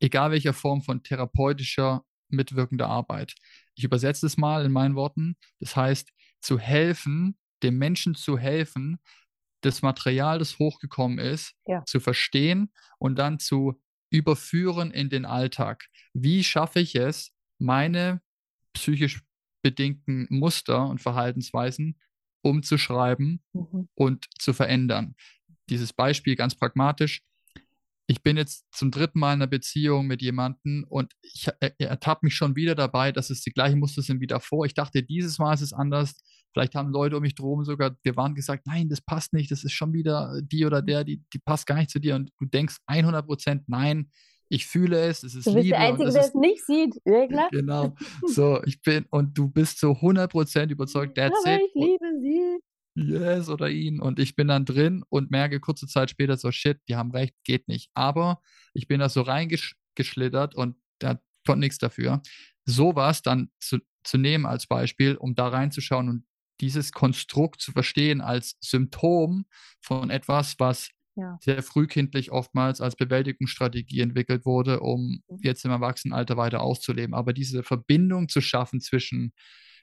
[0.00, 3.34] egal welcher Form von therapeutischer, mitwirkender Arbeit.
[3.74, 5.36] Ich übersetze es mal in meinen Worten.
[5.60, 8.98] Das heißt, zu helfen, dem Menschen zu helfen,
[9.60, 11.84] das Material, das hochgekommen ist, ja.
[11.86, 13.80] zu verstehen und dann zu
[14.12, 15.86] überführen in den Alltag.
[16.12, 18.20] Wie schaffe ich es, meine
[18.72, 19.22] psychisch
[19.62, 21.98] bedingten Muster und Verhaltensweisen
[22.42, 23.88] umzuschreiben mhm.
[23.94, 25.14] und zu verändern?
[25.68, 27.22] Dieses Beispiel ganz pragmatisch
[28.12, 32.26] ich bin jetzt zum dritten Mal in einer Beziehung mit jemandem und ich er, ertappe
[32.26, 34.66] mich schon wieder dabei, dass es die gleichen Muster sind wie davor.
[34.66, 36.22] Ich dachte, dieses Mal ist es anders.
[36.52, 39.72] Vielleicht haben Leute um mich drum sogar gewarnt gesagt, nein, das passt nicht, das ist
[39.72, 42.14] schon wieder die oder der, die, die passt gar nicht zu dir.
[42.14, 44.10] Und du denkst 100 Prozent, nein,
[44.48, 45.78] ich fühle es, es ist du bist Liebe.
[45.78, 47.48] der Einzige, der es nicht sieht, ja klar.
[47.50, 47.94] Genau,
[48.26, 51.62] so, ich bin, und du bist so 100 Prozent überzeugt, that's Aber it.
[51.66, 52.58] ich liebe sie.
[52.94, 54.00] Yes, oder ihn.
[54.00, 57.34] Und ich bin dann drin und merke kurze Zeit später so, shit, die haben recht,
[57.44, 57.90] geht nicht.
[57.94, 58.42] Aber
[58.74, 62.20] ich bin da so reingeschlittert und da konnte nichts dafür.
[62.66, 66.24] Sowas dann zu, zu nehmen als Beispiel, um da reinzuschauen und
[66.60, 69.46] dieses Konstrukt zu verstehen als Symptom
[69.80, 71.38] von etwas, was ja.
[71.40, 75.38] sehr frühkindlich oftmals als Bewältigungsstrategie entwickelt wurde, um mhm.
[75.42, 77.14] jetzt im Erwachsenenalter weiter auszuleben.
[77.14, 79.32] Aber diese Verbindung zu schaffen zwischen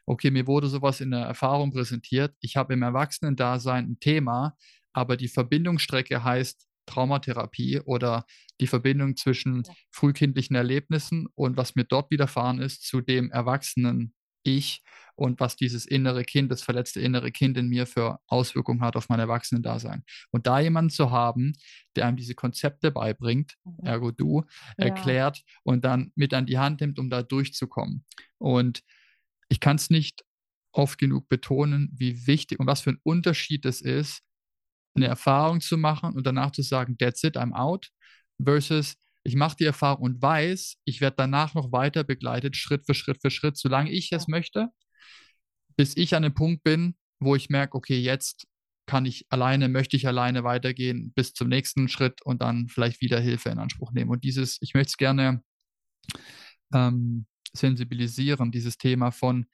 [0.09, 4.57] okay, mir wurde sowas in der Erfahrung präsentiert, ich habe im Erwachsenendasein ein Thema,
[4.91, 8.25] aber die Verbindungsstrecke heißt Traumatherapie oder
[8.59, 9.73] die Verbindung zwischen ja.
[9.91, 14.81] frühkindlichen Erlebnissen und was mir dort widerfahren ist zu dem erwachsenen Ich
[15.19, 19.09] und was dieses innere Kind, das verletzte innere Kind in mir für Auswirkungen hat auf
[19.09, 20.03] mein Erwachsenendasein.
[20.31, 21.53] Und da jemanden zu haben,
[21.97, 23.85] der einem diese Konzepte beibringt, mhm.
[23.85, 24.45] ergo du,
[24.77, 24.85] ja.
[24.85, 28.05] erklärt und dann mit an die Hand nimmt, um da durchzukommen.
[28.37, 28.81] Und
[29.49, 30.23] ich kann es nicht
[30.71, 34.21] oft genug betonen, wie wichtig und was für ein Unterschied es ist,
[34.95, 37.89] eine Erfahrung zu machen und danach zu sagen, that's it, I'm out,
[38.41, 42.93] versus ich mache die Erfahrung und weiß, ich werde danach noch weiter begleitet, Schritt für
[42.93, 44.69] Schritt für Schritt, solange ich es möchte,
[45.79, 48.45] bis ich an dem Punkt bin, wo ich merke, okay, jetzt
[48.85, 53.17] kann ich alleine, möchte ich alleine weitergehen bis zum nächsten Schritt und dann vielleicht wieder
[53.17, 54.11] Hilfe in Anspruch nehmen.
[54.11, 55.41] Und dieses, ich möchte es gerne
[56.73, 59.45] ähm, sensibilisieren, dieses Thema von,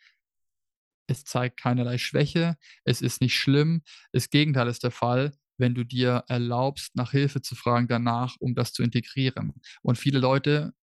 [1.06, 3.84] es zeigt keinerlei Schwäche, es ist nicht schlimm.
[4.12, 8.56] Das Gegenteil ist der Fall, wenn du dir erlaubst, nach Hilfe zu fragen danach, um
[8.56, 9.54] das zu integrieren.
[9.84, 10.74] Und viele Leute,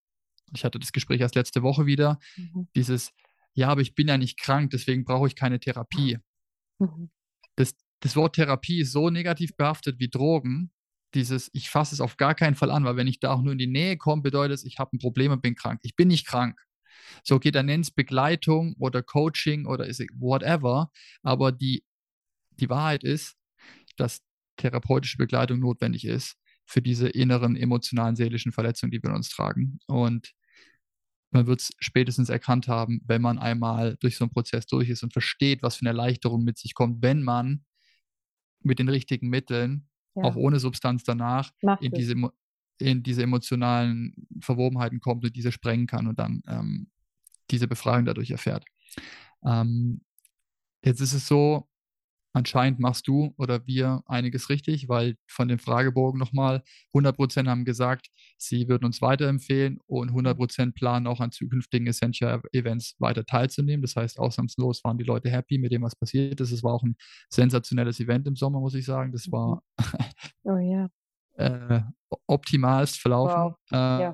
[0.53, 2.69] ich hatte das Gespräch erst letzte Woche wieder, mhm.
[2.77, 3.11] dieses,
[3.53, 6.17] ja, aber ich bin ja nicht krank, deswegen brauche ich keine Therapie.
[6.79, 7.09] Mhm.
[7.55, 10.71] Das, das Wort Therapie ist so negativ behaftet wie Drogen,
[11.13, 13.53] dieses, ich fasse es auf gar keinen Fall an, weil wenn ich da auch nur
[13.53, 15.79] in die Nähe komme, bedeutet es, ich habe ein Problem und bin krank.
[15.83, 16.59] Ich bin nicht krank.
[17.23, 19.85] So geht dann nennt es Begleitung oder Coaching oder
[20.15, 20.91] whatever.
[21.21, 21.83] Aber die,
[22.59, 23.35] die Wahrheit ist,
[23.97, 24.21] dass
[24.57, 26.35] therapeutische Begleitung notwendig ist
[26.65, 29.79] für diese inneren emotionalen, seelischen Verletzungen, die wir in uns tragen.
[29.87, 30.33] Und
[31.33, 35.03] man wird es spätestens erkannt haben, wenn man einmal durch so einen Prozess durch ist
[35.03, 37.65] und versteht, was für eine Erleichterung mit sich kommt, wenn man
[38.61, 40.23] mit den richtigen Mitteln, ja.
[40.23, 42.15] auch ohne Substanz danach, in diese,
[42.79, 46.91] in diese emotionalen Verwobenheiten kommt und diese sprengen kann und dann ähm,
[47.51, 48.65] diese Befreiung dadurch erfährt.
[49.45, 50.01] Ähm,
[50.83, 51.67] jetzt ist es so,
[52.33, 58.07] anscheinend machst du oder wir einiges richtig, weil von dem Fragebogen nochmal 100% haben gesagt,
[58.37, 63.81] sie würden uns weiterempfehlen und 100% planen auch an zukünftigen Essential Events weiter teilzunehmen.
[63.81, 66.51] Das heißt, ausnahmslos waren die Leute happy mit dem, was passiert ist.
[66.51, 66.95] Es war auch ein
[67.29, 69.11] sensationelles Event im Sommer, muss ich sagen.
[69.11, 69.61] Das war
[70.43, 70.89] oh, ja.
[71.37, 71.81] äh,
[72.27, 73.35] optimalst verlaufen.
[73.35, 73.55] Wow.
[73.71, 74.13] Ähm, ja.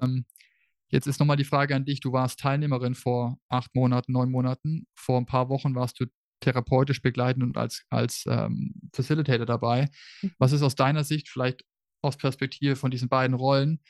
[0.92, 2.00] Jetzt ist nochmal die Frage an dich.
[2.00, 4.88] Du warst Teilnehmerin vor acht Monaten, neun Monaten.
[4.96, 6.06] Vor ein paar Wochen warst du
[6.40, 9.90] therapeutisch begleitend und als, als ähm, Facilitator dabei.
[10.22, 10.32] Mhm.
[10.38, 11.64] Was ist aus deiner Sicht, vielleicht
[12.02, 13.82] aus Perspektive von diesen beiden Rollen,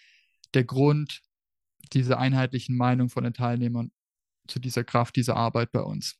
[0.53, 1.21] der Grund
[1.93, 3.91] dieser einheitlichen Meinung von den Teilnehmern
[4.47, 6.17] zu dieser Kraft dieser Arbeit bei uns?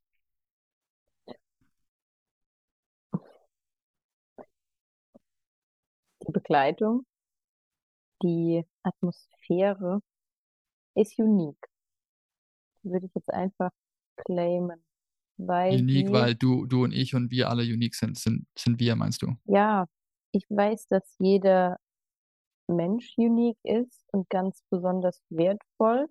[6.28, 7.06] Die Begleitung,
[8.22, 10.02] die Atmosphäre,
[10.96, 11.68] ist unique.
[12.84, 13.72] Würde ich jetzt einfach
[14.16, 14.84] claimen.
[15.42, 18.96] Weil unique, weil du, du und ich und wir alle unique sind, sind, sind wir,
[18.96, 19.36] meinst du?
[19.46, 19.88] Ja,
[20.32, 21.78] ich weiß, dass jeder
[22.68, 26.08] Mensch unique ist und ganz besonders wertvoll.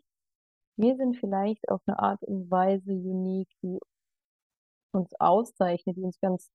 [0.76, 3.78] Wir sind vielleicht auf eine Art und Weise unique, die
[4.92, 6.50] uns auszeichnet, die uns ganz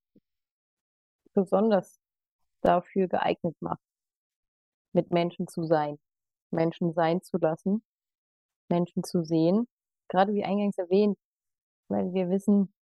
[1.33, 1.99] besonders
[2.61, 3.83] dafür geeignet macht,
[4.93, 5.99] mit Menschen zu sein,
[6.51, 7.83] Menschen sein zu lassen
[8.69, 9.67] Menschen zu sehen.
[10.09, 11.17] Gerade wie eingangs erwähnt,
[11.89, 12.73] weil wir wissen,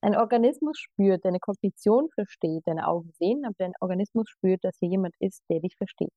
[0.00, 4.88] ein Organismus spürt, deine Kognition versteht, deine Augen sehen, aber dein Organismus spürt, dass hier
[4.88, 6.12] jemand ist, der dich versteht.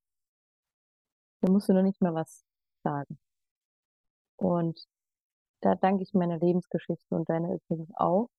[1.41, 2.43] Da musst du noch nicht mal was
[2.83, 3.17] sagen.
[4.37, 4.85] Und
[5.61, 8.29] da danke ich meiner Lebensgeschichte und deiner übrigens auch,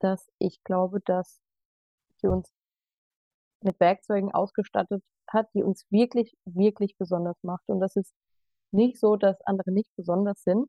[0.00, 1.40] dass ich glaube, dass
[2.16, 2.52] sie uns
[3.62, 7.64] mit Werkzeugen ausgestattet hat, die uns wirklich, wirklich besonders macht.
[7.68, 8.12] Und das ist
[8.72, 10.68] nicht so, dass andere nicht besonders sind,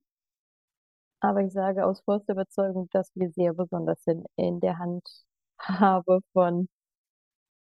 [1.22, 6.68] aber ich sage aus vollster Überzeugung, dass wir sehr besonders sind in der Handhabe von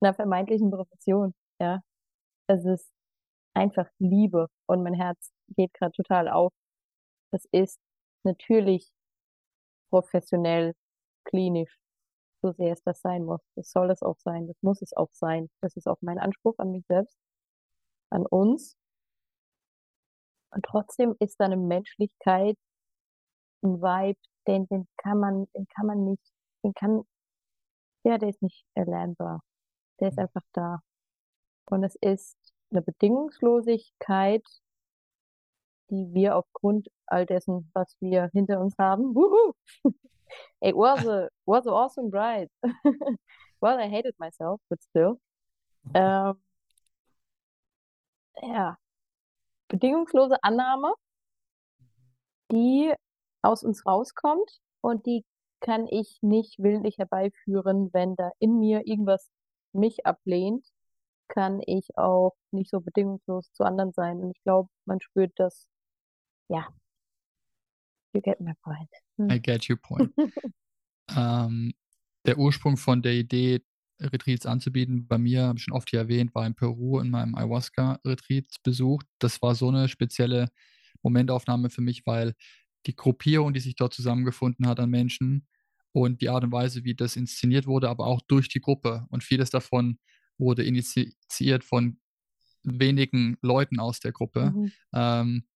[0.02, 1.34] einer vermeintlichen Profession.
[1.62, 1.82] Ja,
[2.48, 2.92] es ist
[3.56, 6.54] einfach Liebe und mein Herz geht gerade total auf.
[7.32, 7.80] Es ist
[8.24, 8.90] natürlich
[9.90, 10.74] professionell,
[11.26, 11.78] klinisch,
[12.42, 13.42] so sehr es das sein muss.
[13.56, 15.50] Das soll es auch sein, das muss es auch sein.
[15.62, 17.18] Das ist auch mein Anspruch an mich selbst,
[18.12, 18.76] an uns.
[20.52, 22.58] Und trotzdem ist da eine Menschlichkeit,
[23.64, 26.24] ein Vibe, den, den kann man, den kann man nicht,
[26.64, 27.04] den kann,
[28.04, 29.42] ja, der ist nicht erlernbar.
[30.00, 30.82] Der ist einfach da.
[31.70, 32.38] Und es ist
[32.72, 34.44] eine Bedingungslosigkeit,
[35.90, 39.54] die wir aufgrund all dessen, was wir hinter uns haben, wuhu,
[40.62, 42.50] it was a was an awesome ride.
[43.62, 45.20] well, I hated myself, but still.
[45.94, 46.42] Ähm,
[48.42, 48.78] ja,
[49.68, 50.94] bedingungslose Annahme,
[52.52, 52.94] die
[53.48, 55.26] aus uns rauskommt und die
[55.60, 59.30] kann ich nicht willentlich herbeiführen, wenn da in mir irgendwas
[59.74, 60.66] mich ablehnt,
[61.28, 64.20] kann ich auch nicht so bedingungslos zu anderen sein.
[64.20, 65.68] Und ich glaube, man spürt das,
[66.50, 66.68] ja.
[68.14, 68.90] You get my point.
[69.18, 69.30] Hm.
[69.30, 70.14] I get your point.
[71.16, 71.74] ähm,
[72.26, 73.62] der Ursprung von der Idee,
[74.00, 77.36] Retreats anzubieten, bei mir, habe ich schon oft hier erwähnt, war in Peru in meinem
[77.36, 79.08] Ayahuasca-Retreat besucht.
[79.20, 80.50] Das war so eine spezielle
[81.02, 82.34] Momentaufnahme für mich, weil
[82.88, 85.46] die Gruppierung, die sich dort zusammengefunden hat an Menschen
[85.92, 89.06] und die Art und Weise, wie das inszeniert wurde, aber auch durch die Gruppe.
[89.10, 90.00] Und vieles davon
[90.38, 92.00] wurde initiiert von
[92.64, 94.72] wenigen Leuten aus der Gruppe, mhm.
[94.94, 95.48] ähm,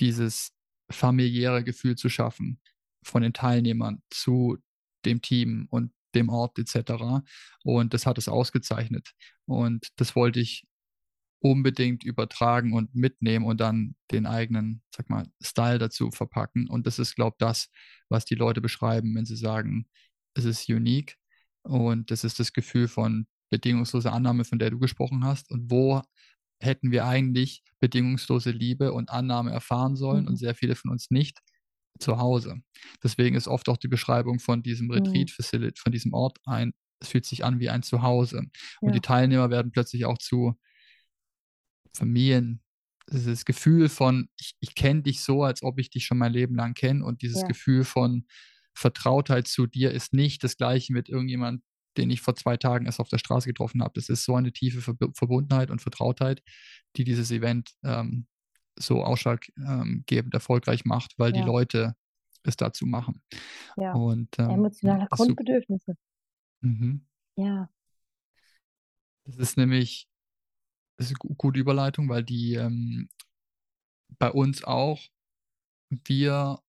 [0.00, 0.52] dieses
[0.90, 2.60] familiäre Gefühl zu schaffen
[3.02, 4.58] von den Teilnehmern zu
[5.04, 7.24] dem Team und dem Ort etc.
[7.64, 9.12] Und das hat es ausgezeichnet.
[9.46, 10.66] Und das wollte ich
[11.40, 16.68] unbedingt übertragen und mitnehmen und dann den eigenen, sag mal, Style dazu verpacken.
[16.68, 17.68] Und das ist, glaube ich, das,
[18.08, 19.86] was die Leute beschreiben, wenn sie sagen,
[20.34, 21.16] es ist unique.
[21.62, 25.50] Und das ist das Gefühl von bedingungsloser Annahme, von der du gesprochen hast.
[25.50, 26.02] Und wo
[26.60, 30.28] hätten wir eigentlich bedingungslose Liebe und Annahme erfahren sollen mhm.
[30.28, 31.38] und sehr viele von uns nicht
[32.00, 32.56] zu Hause.
[33.02, 34.94] Deswegen ist oft auch die Beschreibung von diesem mhm.
[34.94, 38.38] Retreat Facility, von diesem Ort ein, es fühlt sich an wie ein Zuhause.
[38.80, 38.92] Und ja.
[38.92, 40.58] die Teilnehmer werden plötzlich auch zu
[41.94, 42.60] Familien.
[43.10, 46.54] Dieses Gefühl von, ich, ich kenne dich so, als ob ich dich schon mein Leben
[46.54, 47.04] lang kenne.
[47.04, 47.48] Und dieses ja.
[47.48, 48.26] Gefühl von
[48.74, 51.62] Vertrautheit zu dir ist nicht das gleiche mit irgendjemand,
[51.96, 53.92] den ich vor zwei Tagen erst auf der Straße getroffen habe.
[53.94, 56.42] Das ist so eine tiefe Ver Verbundenheit und Vertrautheit,
[56.96, 58.26] die dieses Event ähm,
[58.78, 61.40] so ausschlaggebend ähm, erfolgreich macht, weil ja.
[61.40, 61.96] die Leute
[62.44, 63.20] es dazu machen.
[63.76, 63.92] Ja.
[63.94, 65.96] Und, ähm, Emotionale Grundbedürfnisse.
[66.60, 67.06] Mhm.
[67.36, 67.68] Ja.
[69.24, 70.08] Das ist nämlich
[70.98, 73.08] das ist eine gute Überleitung, weil die ähm,
[74.18, 75.00] bei uns auch,
[75.90, 76.60] wir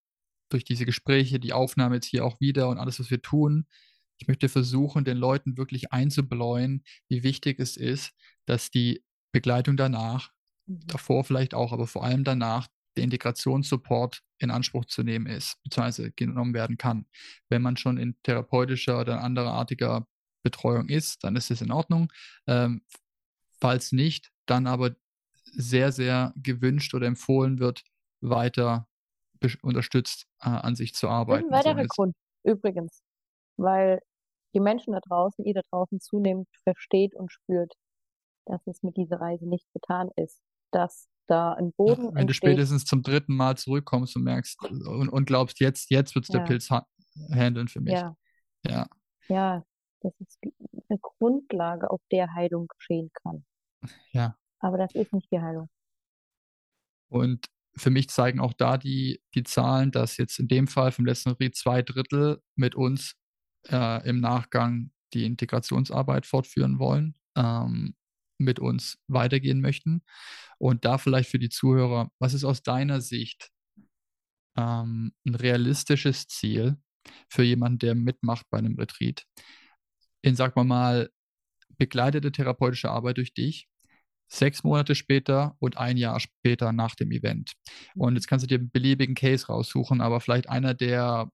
[0.49, 3.67] durch diese Gespräche, die Aufnahme jetzt hier auch wieder und alles, was wir tun,
[4.19, 8.13] ich möchte versuchen, den Leuten wirklich einzubläuen, wie wichtig es ist,
[8.45, 10.31] dass die Begleitung danach,
[10.65, 10.81] mhm.
[10.87, 12.67] davor vielleicht auch, aber vor allem danach,
[12.97, 17.05] der Integrationssupport in Anspruch zu nehmen ist, beziehungsweise genommen werden kann.
[17.47, 20.07] Wenn man schon in therapeutischer oder anderartiger
[20.43, 22.11] Betreuung ist, dann ist es in Ordnung.
[22.47, 22.81] Ähm,
[23.59, 24.95] falls nicht, dann aber
[25.43, 27.83] sehr, sehr gewünscht oder empfohlen wird,
[28.21, 28.87] weiter
[29.61, 31.45] unterstützt äh, an sich zu arbeiten.
[31.45, 33.01] Ein weiterer so Grund, übrigens,
[33.57, 34.01] weil
[34.53, 37.73] die Menschen da draußen, ihr da draußen zunehmend versteht und spürt,
[38.45, 40.41] dass es mit dieser Reise nicht getan ist,
[40.71, 42.29] dass da ein Boden ja, Wenn entsteht.
[42.29, 46.33] du spätestens zum dritten Mal zurückkommst und merkst und, und glaubst, jetzt, jetzt wird es
[46.33, 46.39] ja.
[46.39, 46.87] der Pilz ha
[47.31, 47.93] handeln für mich.
[47.93, 48.15] Ja.
[48.65, 48.87] ja.
[49.27, 49.63] Ja,
[50.01, 50.39] das ist
[50.89, 53.45] eine Grundlage, auf der Heilung geschehen kann.
[54.11, 54.35] Ja.
[54.59, 55.69] Aber das ist nicht die Heilung.
[57.09, 57.45] Und
[57.75, 61.31] für mich zeigen auch da die, die Zahlen, dass jetzt in dem Fall vom letzten
[61.31, 63.15] Ried zwei Drittel mit uns
[63.67, 67.95] äh, im Nachgang die Integrationsarbeit fortführen wollen, ähm,
[68.37, 70.03] mit uns weitergehen möchten.
[70.57, 73.49] Und da vielleicht für die Zuhörer, was ist aus deiner Sicht
[74.55, 76.77] ähm, ein realistisches Ziel
[77.29, 79.25] für jemanden, der mitmacht bei einem Retreat?
[80.21, 81.09] In, sag mal mal,
[81.77, 83.67] begleitete therapeutische Arbeit durch dich,
[84.27, 87.53] sechs Monate später und ein Jahr später nach dem Event.
[87.95, 91.31] Und jetzt kannst du dir einen beliebigen Case raussuchen, aber vielleicht einer, der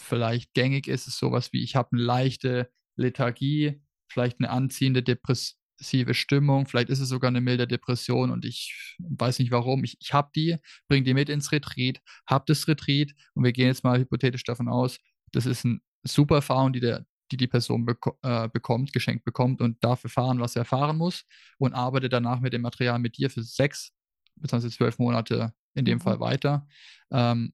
[0.00, 6.14] vielleicht gängig ist, ist sowas wie, ich habe eine leichte Lethargie, vielleicht eine anziehende depressive
[6.14, 9.84] Stimmung, vielleicht ist es sogar eine milde Depression und ich weiß nicht warum.
[9.84, 10.56] Ich, ich habe die,
[10.88, 14.68] bringe die mit ins Retreat, habe das Retreat und wir gehen jetzt mal hypothetisch davon
[14.68, 14.98] aus,
[15.32, 19.60] das ist eine super Erfahrung, die der, die die Person beko äh, bekommt, geschenkt bekommt
[19.60, 21.24] und darf erfahren, was er erfahren muss
[21.58, 23.92] und arbeitet danach mit dem Material mit dir für sechs
[24.36, 24.68] bzw.
[24.68, 26.02] zwölf Monate in dem mhm.
[26.02, 26.66] Fall weiter.
[27.10, 27.52] Ähm,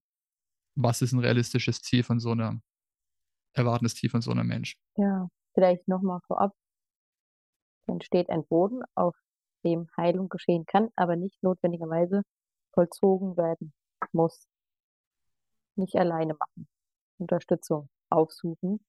[0.75, 2.61] was ist ein realistisches Ziel von so einer,
[3.55, 4.77] erwartendes Ziel von so einem Mensch?
[4.97, 6.55] Ja, vielleicht nochmal vorab.
[7.87, 9.15] Entsteht ein Boden, auf
[9.65, 12.23] dem Heilung geschehen kann, aber nicht notwendigerweise
[12.73, 13.73] vollzogen werden
[14.13, 14.47] muss.
[15.77, 16.69] Nicht alleine machen.
[17.19, 18.81] Unterstützung aufsuchen.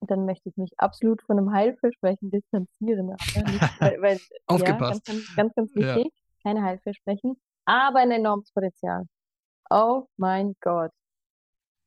[0.00, 3.06] Und dann möchte ich mich absolut von einem Heilversprechen distanzieren.
[3.06, 3.26] Nicht,
[3.80, 5.08] weil, weil, Aufgepasst.
[5.08, 6.12] Ja, ganz, ganz, ganz wichtig.
[6.12, 6.22] Ja.
[6.42, 9.04] Keine Heilversprechen, aber ein enormes Potenzial.
[9.70, 10.92] Oh mein Gott.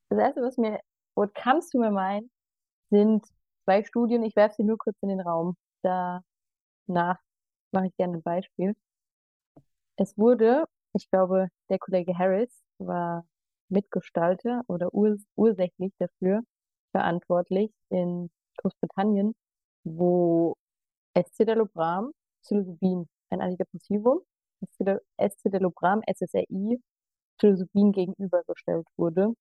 [0.10, 0.80] Das erste, was mir,
[1.16, 2.30] what comes to my mind,
[2.90, 3.26] sind
[3.64, 4.24] zwei Studien.
[4.24, 5.56] Ich werfe sie nur kurz in den Raum.
[5.84, 7.20] Danach
[7.72, 8.76] mache ich gerne ein Beispiel.
[9.96, 13.26] Es wurde, ich glaube, der Kollege Harris war
[13.70, 16.42] Mitgestalter oder urs ursächlich dafür
[16.92, 19.36] verantwortlich in Großbritannien,
[19.84, 20.56] wo
[21.14, 22.12] Escitalopram,
[22.44, 24.22] Psilocybin, ein Antidepressivum,
[25.18, 26.82] Escitalopram, SSRI,
[27.38, 29.34] Psilocybin gegenübergestellt wurde.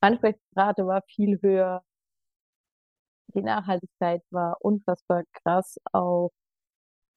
[0.00, 1.82] Ansprechrate war viel höher,
[3.34, 6.30] die Nachhaltigkeit war unfassbar krass, auch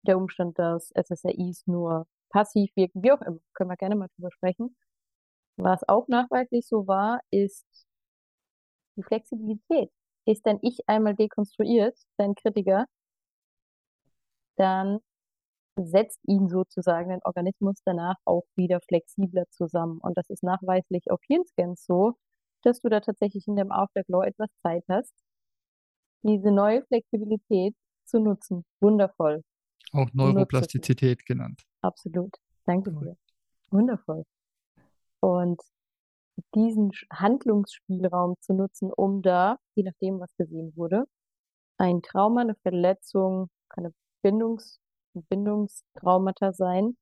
[0.04, 4.32] der Umstand, dass SSRIs nur passiv wirken, wie auch immer, können wir gerne mal drüber
[4.32, 4.76] sprechen.
[5.58, 7.66] Was auch nachweislich so war, ist
[8.96, 9.92] die Flexibilität.
[10.26, 12.86] Ist denn ich einmal dekonstruiert, dein Kritiker,
[14.56, 15.00] dann
[15.76, 20.00] setzt ihn sozusagen dein Organismus danach auch wieder flexibler zusammen.
[20.00, 22.14] Und das ist nachweislich auf Hirnscans so,
[22.62, 25.14] dass du da tatsächlich in dem Afterglow etwas Zeit hast,
[26.22, 27.76] diese neue Flexibilität
[28.06, 28.66] zu nutzen.
[28.80, 29.44] Wundervoll.
[29.92, 31.64] Auch Neuroplastizität genannt.
[31.82, 32.36] Absolut.
[32.66, 33.18] Danke dir.
[33.70, 34.24] Wundervoll.
[35.20, 35.60] Und
[36.56, 41.06] diesen Handlungsspielraum zu nutzen, um da, je nachdem, was gesehen wurde,
[41.78, 44.80] ein Trauma, eine Verletzung, keine Bindungs,
[45.30, 46.98] Bindungstraumata sein,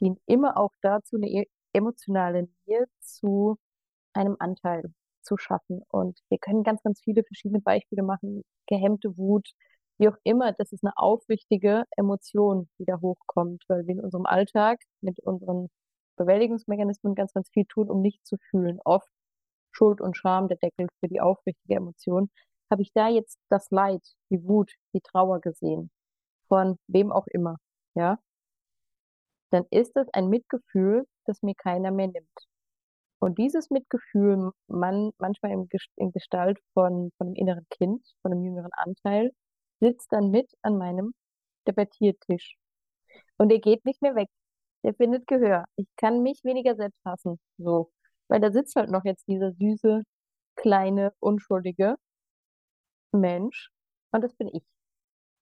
[0.00, 3.58] dient immer auch dazu, eine e-, emotionale Nähe zu
[4.14, 5.82] einem Anteil zu schaffen.
[5.88, 8.42] Und wir können ganz, ganz viele verschiedene Beispiele machen.
[8.66, 9.48] Gehemmte Wut,
[9.98, 14.26] wie auch immer, das ist eine aufrichtige Emotion, die da hochkommt, weil wir in unserem
[14.26, 15.70] Alltag mit unseren
[16.16, 18.80] Bewältigungsmechanismen ganz, ganz viel tun, um nicht zu fühlen.
[18.84, 19.08] Oft
[19.72, 22.30] Schuld und Scham, der Deckel für die aufrichtige Emotion.
[22.70, 25.90] Habe ich da jetzt das Leid, die Wut, die Trauer gesehen?
[26.48, 27.56] Von wem auch immer,
[27.94, 28.18] ja?
[29.50, 32.28] Dann ist das ein Mitgefühl, das mir keiner mehr nimmt.
[33.18, 38.72] Und dieses Mitgefühl, man, manchmal in, Gestalt von, von einem inneren Kind, von einem jüngeren
[38.72, 39.32] Anteil,
[39.80, 41.14] sitzt dann mit an meinem
[41.66, 42.56] Debattiertisch.
[43.38, 44.28] Und er geht nicht mehr weg
[44.86, 45.64] der findet Gehör.
[45.76, 47.40] Ich kann mich weniger selbst hassen.
[47.58, 47.90] So.
[48.28, 50.04] Weil da sitzt halt noch jetzt dieser süße,
[50.54, 51.96] kleine, unschuldige
[53.12, 53.70] Mensch.
[54.12, 54.64] Und das bin ich.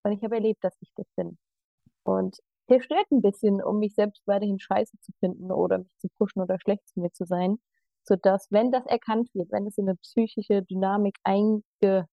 [0.03, 1.36] Und ich habe erlebt, dass ich das bin.
[2.05, 2.38] Und
[2.70, 6.40] der stört ein bisschen, um mich selbst weiterhin scheiße zu finden oder mich zu pushen
[6.40, 7.59] oder schlecht zu mir zu sein.
[8.03, 12.09] Sodass, wenn das erkannt wird, wenn es in eine psychische Dynamik eingetextet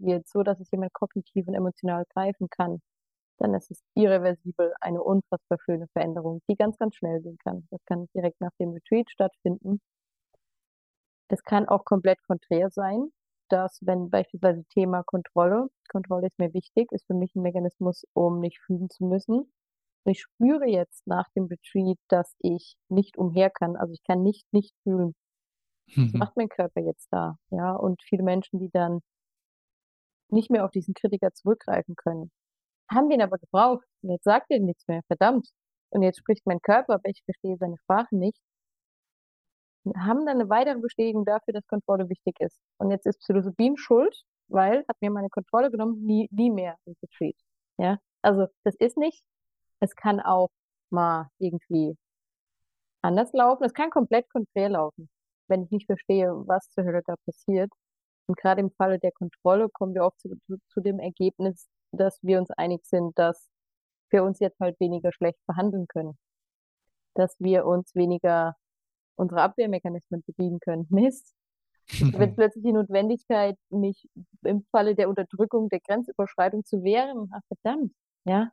[0.00, 2.82] wird, so dass es jemand kognitiv und emotional greifen kann,
[3.38, 7.66] dann ist es irreversibel eine unfassbar schöne Veränderung, die ganz, ganz schnell gehen kann.
[7.70, 9.80] Das kann direkt nach dem Retreat stattfinden.
[11.28, 13.10] Es kann auch komplett konträr sein,
[13.48, 18.40] dass wenn beispielsweise Thema Kontrolle, Kontrolle ist mir wichtig, ist für mich ein Mechanismus, um
[18.40, 19.52] nicht fühlen zu müssen.
[20.06, 24.46] ich spüre jetzt nach dem Retreat, dass ich nicht umher kann, also ich kann nicht
[24.52, 25.14] nicht fühlen.
[25.96, 26.06] Mhm.
[26.06, 27.36] Was macht mein Körper jetzt da?
[27.50, 29.00] Ja, und viele Menschen, die dann
[30.30, 32.30] nicht mehr auf diesen Kritiker zurückgreifen können,
[32.90, 33.86] haben den aber gebraucht.
[34.02, 35.02] Und jetzt sagt er nichts mehr.
[35.06, 35.48] Verdammt.
[35.90, 38.38] Und jetzt spricht mein Körper, aber ich verstehe seine Sprache nicht.
[39.84, 42.58] Wir haben dann eine weitere Bestätigung dafür, dass Kontrolle wichtig ist.
[42.78, 46.94] Und jetzt ist Psilocybin schuld, weil hat mir meine Kontrolle genommen, nie, nie mehr im
[47.02, 47.36] Retreat.
[47.78, 49.22] Ja, also das ist nicht.
[49.80, 50.48] Es kann auch
[50.90, 51.96] mal irgendwie
[53.02, 53.64] anders laufen.
[53.64, 55.08] Es kann komplett konträr laufen,
[55.48, 57.70] wenn ich nicht verstehe, was zur Hölle da passiert.
[58.26, 62.18] Und gerade im Falle der Kontrolle kommen wir oft zu, zu, zu dem Ergebnis, dass
[62.22, 63.48] wir uns einig sind, dass
[64.10, 66.16] wir uns jetzt halt weniger schlecht behandeln können.
[67.14, 68.56] Dass wir uns weniger
[69.16, 70.86] unsere Abwehrmechanismen bedienen können.
[70.90, 71.34] Mist.
[71.86, 74.08] Wird plötzlich die Notwendigkeit, mich
[74.42, 77.30] im Falle der Unterdrückung, der Grenzüberschreitung zu wehren.
[77.32, 77.92] Ach verdammt,
[78.24, 78.50] ja.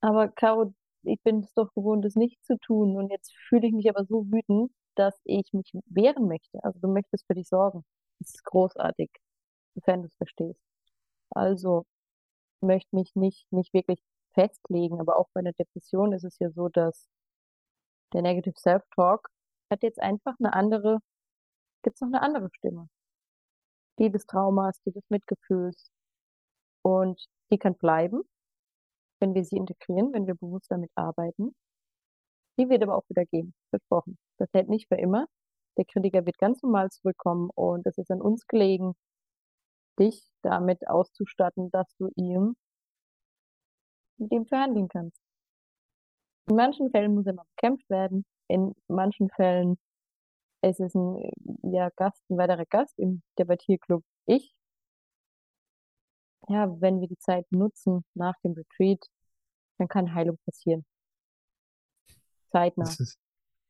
[0.00, 2.96] Aber Caro, ich bin es doch gewohnt, das nicht zu tun.
[2.96, 6.62] Und jetzt fühle ich mich aber so wütend, dass ich mich wehren möchte.
[6.62, 7.84] Also du möchtest für dich sorgen.
[8.18, 9.10] Das ist großartig,
[9.74, 10.60] sofern du es verstehst.
[11.30, 11.86] Also,
[12.60, 14.00] möchte mich nicht, nicht wirklich
[14.34, 17.08] festlegen, aber auch bei einer Depression ist es ja so, dass
[18.12, 19.28] der Negative Self-Talk
[19.70, 20.98] hat jetzt einfach eine andere,
[21.82, 22.88] gibt es noch eine andere Stimme.
[23.98, 25.90] Die des Traumas, die des Mitgefühls.
[26.82, 28.22] Und die kann bleiben,
[29.20, 31.54] wenn wir sie integrieren, wenn wir bewusst damit arbeiten.
[32.58, 34.18] Die wird aber auch wieder gehen, versprochen.
[34.38, 35.26] Das hält nicht für immer.
[35.76, 38.94] Der Kritiker wird ganz normal zurückkommen und es ist an uns gelegen,
[39.98, 42.56] dich damit auszustatten, dass du ihm
[44.18, 45.20] mit ihm verhandeln kannst.
[46.48, 48.24] In manchen Fällen muss er mal bekämpft werden.
[48.48, 49.78] In manchen Fällen
[50.62, 51.30] ist es ein
[51.62, 54.04] ja, Gast, ein weiterer Gast im Debattierclub.
[54.26, 54.54] Ich.
[56.48, 59.02] Ja, wenn wir die Zeit nutzen nach dem Retreat,
[59.78, 60.84] dann kann Heilung passieren.
[62.50, 62.84] Zeitnah.
[62.84, 63.18] Das ist,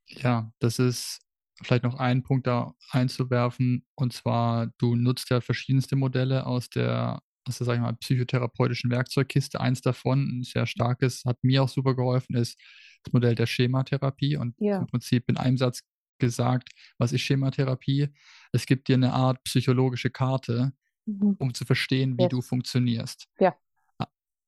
[0.07, 1.21] ja, das ist
[1.63, 3.87] vielleicht noch einen Punkt da einzuwerfen.
[3.95, 8.91] Und zwar, du nutzt ja verschiedenste Modelle aus der, aus der, sag ich mal, psychotherapeutischen
[8.91, 9.61] Werkzeugkiste.
[9.61, 12.59] Eins davon, ein sehr starkes, hat mir auch super geholfen, ist
[13.05, 14.37] das Modell der Schematherapie.
[14.37, 14.79] Und ja.
[14.79, 15.83] im Prinzip in einem Satz
[16.19, 18.09] gesagt, was ist Schematherapie?
[18.53, 20.73] Es gibt dir eine Art psychologische Karte,
[21.07, 21.37] mhm.
[21.39, 22.31] um zu verstehen, wie yes.
[22.31, 23.27] du funktionierst.
[23.39, 23.57] Ja.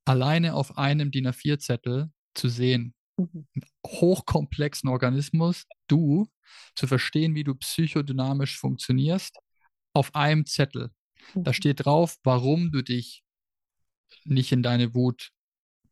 [0.05, 2.95] Alleine auf einem DIN A4-Zettel zu sehen.
[3.87, 6.29] Hochkomplexen Organismus, du
[6.75, 9.39] zu verstehen, wie du psychodynamisch funktionierst,
[9.95, 10.91] auf einem Zettel.
[11.35, 11.45] Mhm.
[11.45, 13.23] Da steht drauf, warum du dich
[14.25, 15.31] nicht in deine Wut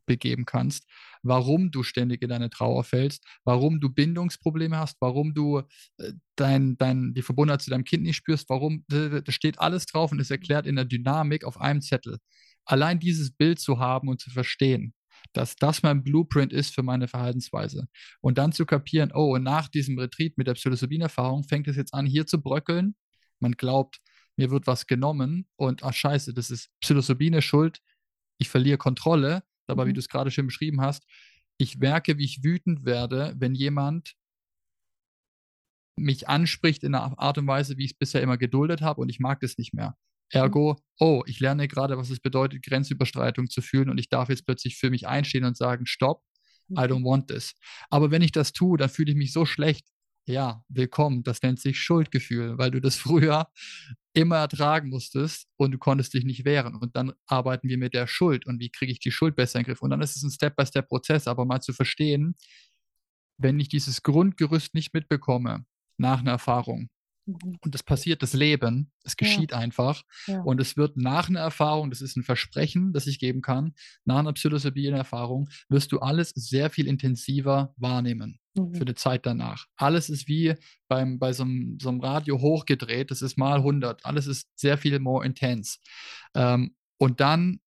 [0.07, 0.87] begeben kannst,
[1.23, 5.63] warum du ständig in deine Trauer fällst, warum du Bindungsprobleme hast, warum du
[5.97, 10.13] äh, dein, dein, die Verbundenheit zu deinem Kind nicht spürst, warum, da steht alles drauf
[10.13, 12.19] und ist erklärt in der Dynamik auf einem Zettel.
[12.67, 14.95] Allein dieses Bild zu haben und zu verstehen,
[15.33, 17.89] dass das mein Blueprint ist für meine Verhaltensweise.
[18.21, 21.95] Und dann zu kapieren, oh, und nach diesem Retreat mit der Psilocybin-Erfahrung fängt es jetzt
[21.95, 22.95] an, hier zu bröckeln.
[23.41, 24.01] Man glaubt,
[24.37, 27.81] mir wird was genommen und ach scheiße, das ist Psilocybine schuld,
[28.39, 29.43] ich verliere Kontrolle.
[29.67, 29.89] Aber mhm.
[29.89, 31.05] wie du es gerade schön beschrieben hast,
[31.57, 34.15] ich merke, wie ich wütend werde, wenn jemand
[35.97, 39.09] mich anspricht in einer Art und Weise, wie ich es bisher immer geduldet habe und
[39.09, 39.97] ich mag das nicht mehr.
[40.35, 44.47] Ergo, oh, ich lerne gerade, was es bedeutet, Grenzüberstreitung zu fühlen und ich darf jetzt
[44.47, 46.23] plötzlich für mich einstehen und sagen, stopp,
[46.71, 47.05] I don't mhm.
[47.05, 47.55] want this.
[47.91, 49.87] Aber wenn ich das tue, dann fühle ich mich so schlecht.
[50.27, 51.23] Ja, willkommen.
[51.23, 53.47] Das nennt sich Schuldgefühl, weil du das früher
[54.15, 56.75] immer ertragen musstest und du konntest dich nicht wehren.
[56.75, 59.65] Und dann arbeiten wir mit der Schuld und wie kriege ich die Schuld besser in
[59.65, 59.83] den Griff.
[59.83, 62.35] Und dann ist es ein Step-by-Step-Prozess, aber mal zu verstehen,
[63.37, 65.67] wenn ich dieses Grundgerüst nicht mitbekomme
[65.99, 66.89] nach einer Erfahrung.
[67.27, 69.59] Und das passiert das Leben, es geschieht ja.
[69.59, 70.03] einfach.
[70.27, 70.43] Ja.
[70.43, 74.19] Und es wird nach einer Erfahrung, das ist ein Versprechen, das ich geben kann, nach
[74.19, 78.75] einer psilocybinen Erfahrung, wirst du alles sehr viel intensiver wahrnehmen mhm.
[78.75, 79.67] für eine Zeit danach.
[79.77, 80.55] Alles ist wie
[80.89, 84.05] beim, bei so einem, so einem Radio hochgedreht, das ist mal 100.
[84.05, 85.79] Alles ist sehr viel more intense.
[86.35, 87.61] Ähm, und dann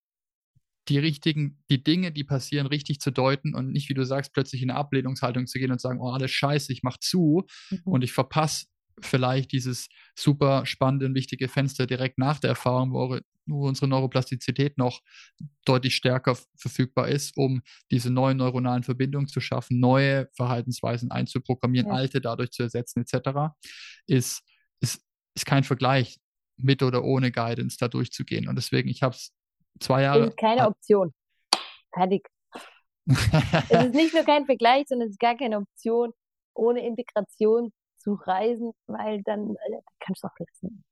[0.90, 4.62] die richtigen, die Dinge, die passieren, richtig zu deuten und nicht, wie du sagst, plötzlich
[4.62, 7.82] in eine Ablehnungshaltung zu gehen und sagen, oh, alles scheiße, ich mach zu mhm.
[7.84, 8.68] und ich verpasse
[9.00, 14.78] vielleicht dieses super spannende und wichtige Fenster direkt nach der Erfahrung, wo, wo unsere Neuroplastizität
[14.78, 15.02] noch
[15.66, 21.94] deutlich stärker verfügbar ist, um diese neuen neuronalen Verbindungen zu schaffen, neue Verhaltensweisen einzuprogrammieren, ja.
[21.94, 23.54] alte dadurch zu ersetzen, etc.,
[24.08, 24.44] ist,
[24.80, 25.02] ist,
[25.36, 26.18] ist kein Vergleich
[26.58, 28.48] mit oder ohne Guidance da durchzugehen.
[28.48, 29.32] Und deswegen, ich habe es
[29.80, 30.28] zwei Jahre.
[30.28, 31.14] Ist keine Option.
[31.94, 32.28] Fertig.
[33.06, 36.12] es ist nicht nur kein Vergleich, sondern es ist gar keine Option.
[36.56, 37.72] Ohne Integration
[38.08, 40.84] zu reisen, weil dann äh, kannst du auch lassen.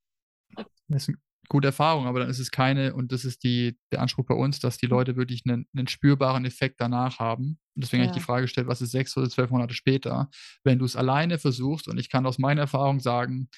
[0.88, 4.02] Das ist eine gute Erfahrung, aber dann ist es keine, und das ist die, der
[4.02, 7.58] Anspruch bei uns, dass die Leute wirklich einen, einen spürbaren Effekt danach haben.
[7.74, 8.08] Und deswegen ja.
[8.08, 10.28] habe ich die Frage gestellt, was ist sechs oder zwölf Monate später?
[10.62, 13.48] Wenn du es alleine versuchst, und ich kann aus meiner Erfahrung sagen,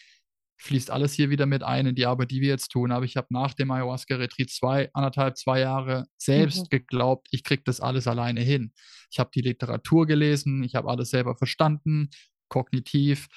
[0.60, 2.92] fließt alles hier wieder mit ein in die Arbeit, die wir jetzt tun.
[2.92, 6.68] Aber ich habe nach dem Ayahuasca-Retreat zwei, anderthalb, zwei Jahre selbst mhm.
[6.70, 8.72] geglaubt, ich kriege das alles alleine hin.
[9.10, 12.10] Ich habe die Literatur gelesen, ich habe alles selber verstanden,
[12.48, 13.28] kognitiv,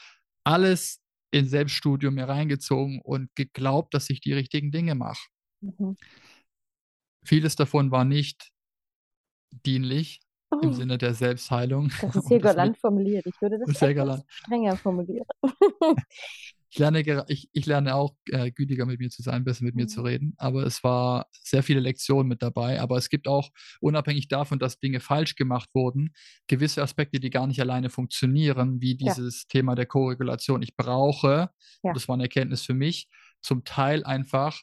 [0.44, 1.02] alles
[1.32, 5.28] in Selbststudium mir reingezogen und geglaubt, dass ich die richtigen Dinge mache.
[5.62, 5.98] Mhm.
[7.24, 8.52] Vieles davon war nicht
[9.66, 10.20] dienlich
[10.52, 10.60] oh.
[10.62, 11.92] im Sinne der Selbstheilung.
[12.02, 13.26] Das ist sehr galant formuliert.
[13.26, 15.28] Ich würde das sehr strenger formulieren.
[16.72, 19.82] ich lerne, ich, ich lerne auch äh, gütiger mit mir zu sein, besser mit mhm.
[19.82, 20.06] mir zu mhm.
[20.06, 20.34] reden.
[20.38, 22.80] Aber es war sehr viele Lektionen mit dabei.
[22.80, 23.50] Aber es gibt auch,
[23.82, 26.14] unabhängig davon, dass Dinge falsch gemacht wurden,
[26.48, 29.48] gewisse Aspekte, die gar nicht alleine funktionieren, wie dieses ja.
[29.50, 30.62] Thema der Korregulation.
[30.62, 31.50] Ich brauche,
[31.84, 31.94] ja.
[31.94, 33.10] das war eine Erkenntnis für mich,
[33.42, 34.62] zum Teil einfach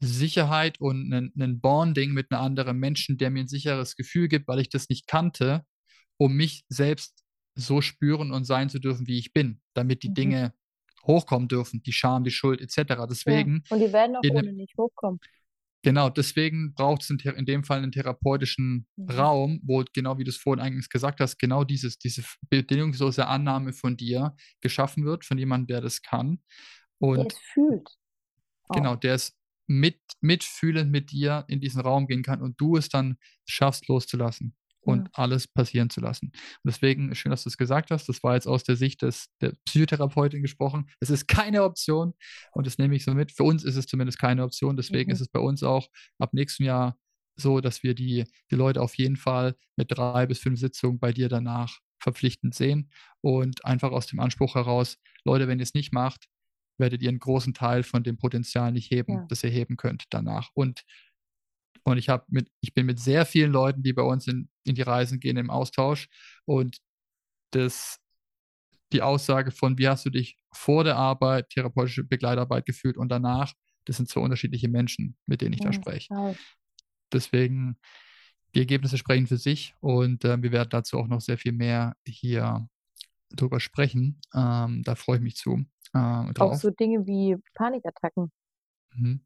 [0.00, 4.58] Sicherheit und ein Bonding mit einem anderen Menschen, der mir ein sicheres Gefühl gibt, weil
[4.58, 5.64] ich das nicht kannte,
[6.16, 7.22] um mich selbst
[7.54, 10.14] so spüren und sein zu dürfen, wie ich bin, damit die mhm.
[10.14, 10.54] Dinge
[11.10, 13.06] hochkommen dürfen, die Scham, die Schuld etc.
[13.08, 13.62] Deswegen.
[13.68, 15.20] Ja, und die werden auch ohne nicht hochkommen.
[15.82, 19.10] Genau, deswegen braucht es in, in, dem Fall einen therapeutischen mhm.
[19.10, 23.72] Raum, wo, genau wie du es vorhin eigentlich gesagt hast, genau dieses, diese bedingungslose Annahme
[23.72, 26.42] von dir geschaffen wird, von jemandem, der das kann.
[26.98, 27.88] Und der es fühlt.
[28.68, 28.76] Auch.
[28.76, 32.90] Genau, der es mit, mitfühlend mit dir in diesen Raum gehen kann und du es
[32.90, 35.10] dann schaffst loszulassen und ja.
[35.14, 36.26] alles passieren zu lassen.
[36.26, 38.08] Und deswegen schön, dass du es gesagt hast.
[38.08, 40.90] Das war jetzt aus der Sicht des, der Psychotherapeutin gesprochen.
[41.00, 42.14] Es ist keine Option
[42.52, 43.32] und das nehme ich so mit.
[43.32, 44.76] Für uns ist es zumindest keine Option.
[44.76, 45.14] Deswegen mhm.
[45.14, 46.96] ist es bei uns auch ab nächstem Jahr
[47.36, 51.12] so, dass wir die, die Leute auf jeden Fall mit drei bis fünf Sitzungen bei
[51.12, 55.92] dir danach verpflichtend sehen und einfach aus dem Anspruch heraus, Leute, wenn ihr es nicht
[55.92, 56.28] macht,
[56.78, 59.26] werdet ihr einen großen Teil von dem Potenzial nicht heben, ja.
[59.28, 60.48] das ihr heben könnt danach.
[60.54, 60.82] Und,
[61.84, 64.74] und ich habe mit, ich bin mit sehr vielen Leuten, die bei uns in, in
[64.76, 66.08] die Reisen gehen, im Austausch.
[66.44, 66.78] Und
[67.50, 67.98] das,
[68.92, 73.52] die Aussage von, wie hast du dich vor der Arbeit, therapeutische Begleitarbeit gefühlt und danach,
[73.84, 76.14] das sind zwei unterschiedliche Menschen, mit denen ich ja, da spreche.
[77.12, 77.76] Deswegen,
[78.54, 81.96] die Ergebnisse sprechen für sich und äh, wir werden dazu auch noch sehr viel mehr
[82.06, 82.68] hier
[83.30, 84.20] drüber sprechen.
[84.34, 85.64] Ähm, da freue ich mich zu.
[85.94, 88.32] Äh, Auch so Dinge wie Panikattacken
[88.92, 89.24] Mhm.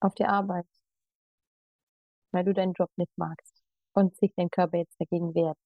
[0.00, 0.66] auf der Arbeit,
[2.32, 3.55] weil du deinen Job nicht magst
[3.96, 5.56] und sich dein Körper jetzt dagegen wehrt.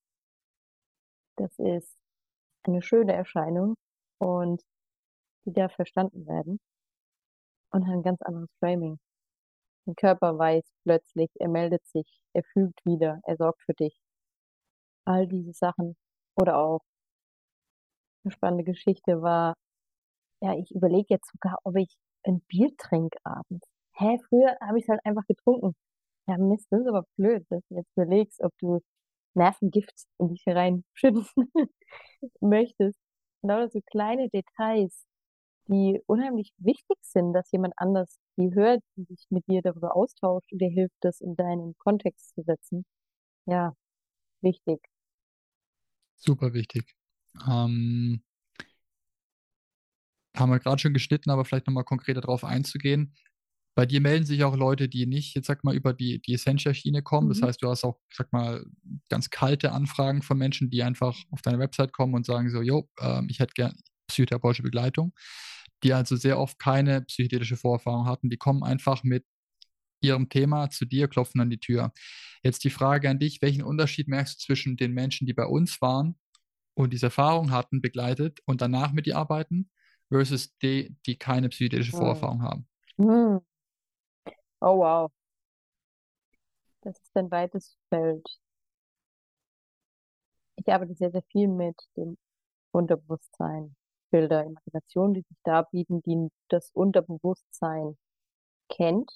[1.36, 1.96] Das ist
[2.64, 3.76] eine schöne Erscheinung
[4.18, 4.62] und
[5.44, 6.60] die darf verstanden werden
[7.72, 8.98] und hat ein ganz anderes Framing.
[9.86, 13.98] Dein Körper weiß plötzlich, er meldet sich, er fügt wieder, er sorgt für dich.
[15.06, 15.96] All diese Sachen.
[16.36, 16.80] Oder auch
[18.24, 19.54] eine spannende Geschichte war,
[20.42, 23.66] ja, ich überlege jetzt sogar, ob ich ein Bier trinke abends.
[23.94, 25.74] Hä, früher habe ich es halt einfach getrunken.
[26.30, 28.80] Ja, Mist, das ist aber blöd, dass du jetzt überlegst, ob du
[29.34, 31.26] Nervengift in dich reinschütten
[32.40, 33.00] möchtest.
[33.42, 35.06] Genau so kleine Details,
[35.66, 40.52] die unheimlich wichtig sind, dass jemand anders die hört und sich mit dir darüber austauscht
[40.52, 42.84] und dir hilft, das in deinen Kontext zu setzen.
[43.46, 43.74] Ja,
[44.40, 44.80] wichtig.
[46.14, 46.94] Super wichtig.
[47.48, 48.22] Ähm,
[50.36, 53.16] haben wir gerade schon geschnitten, aber vielleicht nochmal konkreter darauf einzugehen.
[53.80, 57.00] Bei dir melden sich auch Leute, die nicht, jetzt sag mal, über die, die Essentia-Schiene
[57.00, 57.28] kommen.
[57.28, 57.32] Mhm.
[57.32, 58.62] Das heißt, du hast auch, sag mal,
[59.08, 62.90] ganz kalte Anfragen von Menschen, die einfach auf deine Website kommen und sagen so, jo,
[62.98, 63.72] äh, ich hätte gern
[64.06, 65.14] psychotherapeutische Begleitung,
[65.82, 68.28] die also sehr oft keine psychedelische Vorerfahrung hatten.
[68.28, 69.24] Die kommen einfach mit
[70.02, 71.90] ihrem Thema zu dir, klopfen an die Tür.
[72.42, 75.80] Jetzt die Frage an dich, welchen Unterschied merkst du zwischen den Menschen, die bei uns
[75.80, 76.16] waren
[76.74, 79.70] und diese Erfahrung hatten, begleitet und danach mit dir arbeiten
[80.10, 81.98] versus die, die keine psychedelische hm.
[81.98, 82.66] Vorerfahrung haben.
[84.62, 85.10] Oh wow.
[86.82, 88.28] Das ist ein weites Feld.
[90.56, 92.16] Ich arbeite sehr, sehr viel mit dem
[92.72, 93.76] Unterbewusstsein.
[94.10, 97.96] Bilder, Imaginationen, die sich da bieten, die das Unterbewusstsein
[98.70, 99.10] kennt.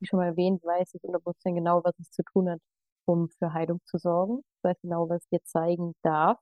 [0.00, 2.60] Wie schon mal erwähnt, weiß das Unterbewusstsein genau, was es zu tun hat,
[3.06, 4.42] um für Heilung zu sorgen.
[4.58, 6.38] Es weiß genau, was es dir zeigen darf.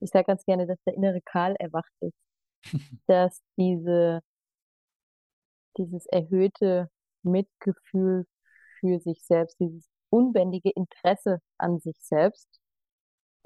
[0.00, 2.14] Ich sage ganz gerne, dass der innere Karl erwacht ist
[3.08, 4.22] dass diese,
[5.76, 6.88] dieses erhöhte
[7.24, 8.26] Mitgefühl
[8.80, 12.48] für sich selbst, dieses unbändige Interesse an sich selbst,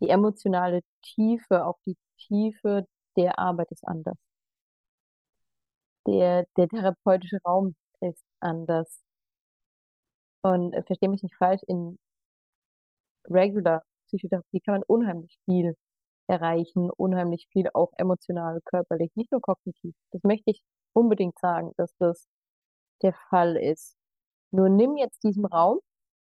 [0.01, 4.17] die emotionale Tiefe, auch die Tiefe der Arbeit ist anders.
[6.07, 9.03] Der, der therapeutische Raum ist anders.
[10.43, 11.99] Und äh, verstehe mich nicht falsch, in
[13.29, 15.75] Regular Psychotherapie kann man unheimlich viel
[16.29, 19.95] erreichen, unheimlich viel, auch emotional, körperlich, nicht nur kognitiv.
[20.13, 20.63] Das möchte ich
[20.93, 22.27] unbedingt sagen, dass das
[23.03, 23.97] der Fall ist.
[24.53, 25.81] Nur nimm jetzt diesen Raum,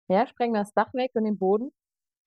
[0.09, 1.73] ja, spreng das Dach weg und den Boden,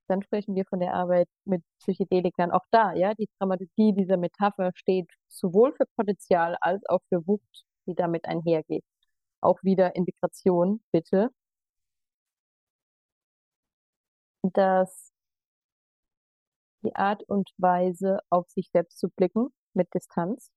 [0.08, 2.52] dann sprechen wir von der Arbeit mit Psychedelikern.
[2.52, 7.66] Auch da, ja, die Dramaturgie dieser Metapher steht sowohl für Potenzial als auch für Wucht,
[7.88, 8.84] die damit einhergeht.
[9.41, 11.32] Auch wieder Integration, bitte.
[14.44, 15.14] Das
[16.84, 20.52] die Art und Weise, auf sich selbst zu blicken mit Distanz,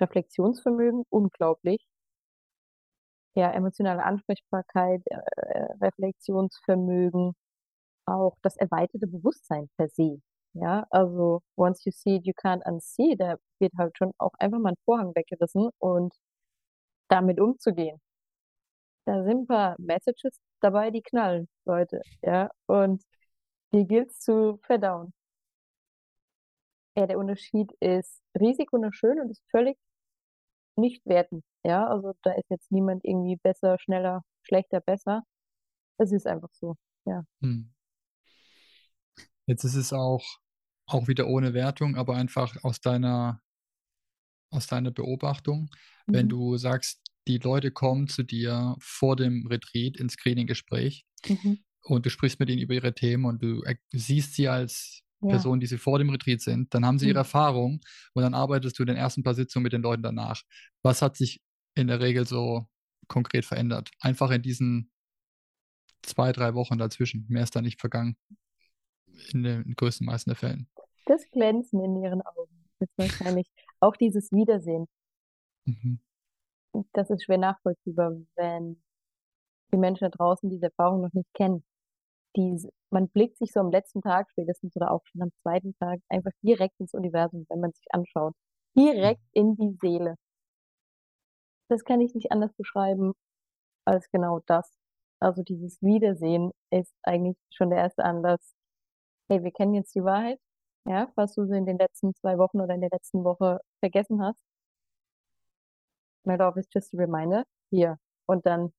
[0.00, 1.86] Reflexionsvermögen, unglaublich.
[3.38, 5.18] Ja, emotionale Ansprechbarkeit, äh,
[5.80, 7.36] Reflexionsvermögen,
[8.06, 10.20] auch das erweiterte Bewusstsein per se.
[10.54, 14.58] Ja, also once you see it, you can't unsee, da wird halt schon auch einfach
[14.58, 16.14] mal ein Vorhang weggerissen und
[17.08, 18.00] damit umzugehen.
[19.06, 23.02] Da sind ein paar Messages dabei, die knallen, Leute, ja, und
[23.72, 25.12] die gilt's zu verdauen.
[26.96, 29.78] Ja, der Unterschied ist riesig wunderschön und ist völlig
[30.78, 31.44] nicht wertend.
[31.64, 35.22] Ja, also da ist jetzt niemand irgendwie besser, schneller, schlechter, besser.
[35.98, 37.24] Es ist einfach so, ja.
[37.42, 37.72] Hm.
[39.46, 40.24] Jetzt ist es auch,
[40.86, 43.40] auch wieder ohne Wertung, aber einfach aus deiner,
[44.50, 45.70] aus deiner Beobachtung,
[46.06, 46.14] mhm.
[46.14, 51.58] wenn du sagst, die Leute kommen zu dir vor dem Retreat ins Screening-Gespräch mhm.
[51.82, 53.62] und du sprichst mit ihnen über ihre Themen und du
[53.92, 55.28] siehst sie als ja.
[55.30, 57.24] Personen, die sie vor dem Retreat sind, dann haben sie ihre mhm.
[57.24, 57.80] Erfahrung
[58.14, 60.42] und dann arbeitest du in den ersten paar Sitzungen mit den Leuten danach.
[60.82, 61.40] Was hat sich
[61.74, 62.66] in der Regel so
[63.08, 63.90] konkret verändert?
[64.00, 64.90] Einfach in diesen
[66.02, 67.26] zwei, drei Wochen dazwischen.
[67.28, 68.16] Mehr ist da nicht vergangen.
[69.32, 70.68] In den größten meisten der Fällen.
[71.06, 73.50] Das Glänzen in ihren Augen ist wahrscheinlich
[73.80, 74.86] auch dieses Wiedersehen.
[75.64, 76.00] Mhm.
[76.92, 78.80] Das ist schwer nachvollziehbar, wenn
[79.72, 81.64] die Menschen da draußen diese Erfahrung noch nicht kennen.
[82.36, 86.00] Die, man blickt sich so am letzten Tag spätestens oder auch schon am zweiten Tag
[86.08, 88.34] einfach direkt ins Universum, wenn man sich anschaut.
[88.76, 90.16] Direkt in die Seele.
[91.68, 93.12] Das kann ich nicht anders beschreiben
[93.84, 94.70] als genau das.
[95.20, 98.54] Also dieses Wiedersehen ist eigentlich schon der erste Anlass.
[99.28, 100.38] Hey, wir kennen jetzt die Wahrheit.
[100.86, 104.22] Ja, was du sie in den letzten zwei Wochen oder in der letzten Woche vergessen
[104.22, 104.42] hast.
[106.24, 107.44] My love is just a reminder.
[107.70, 107.98] Hier.
[108.26, 108.72] Und dann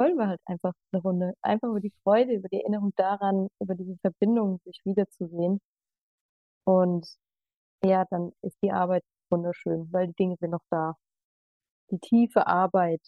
[0.00, 1.34] wollen wir halt einfach eine Runde.
[1.42, 5.60] Einfach über die Freude, über die Erinnerung daran, über diese Verbindung, sich wiederzusehen.
[6.64, 7.06] Und
[7.84, 10.96] ja, dann ist die Arbeit wunderschön, weil die Dinge sind noch da.
[11.90, 13.02] Die tiefe Arbeit,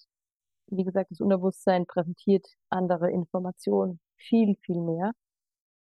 [0.69, 5.13] wie gesagt, das Unterbewusstsein präsentiert andere Informationen, viel, viel mehr.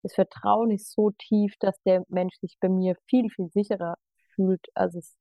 [0.03, 3.97] Das Vertrauen ist so tief, dass der Mensch sich bei mir viel, viel sicherer
[4.35, 5.17] fühlt, als es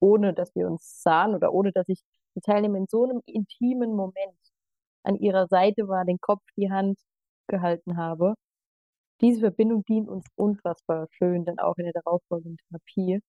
[0.00, 2.00] ohne, dass wir uns sahen oder ohne, dass ich
[2.36, 4.38] die Teilnehmer in so einem intimen Moment
[5.08, 6.98] an ihrer Seite war, den Kopf, die Hand
[7.48, 8.34] gehalten habe.
[9.22, 13.20] Diese Verbindung dient uns unfassbar schön, dann auch in der darauffolgenden Therapie,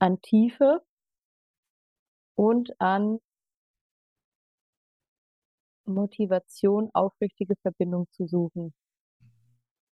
[0.00, 0.82] an Tiefe
[2.36, 3.18] und an
[5.86, 8.74] Motivation, aufrichtige Verbindung zu suchen.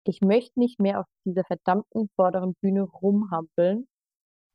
[0.04, 3.86] Ich möchte nicht mehr auf dieser verdammten vorderen Bühne rumhampeln.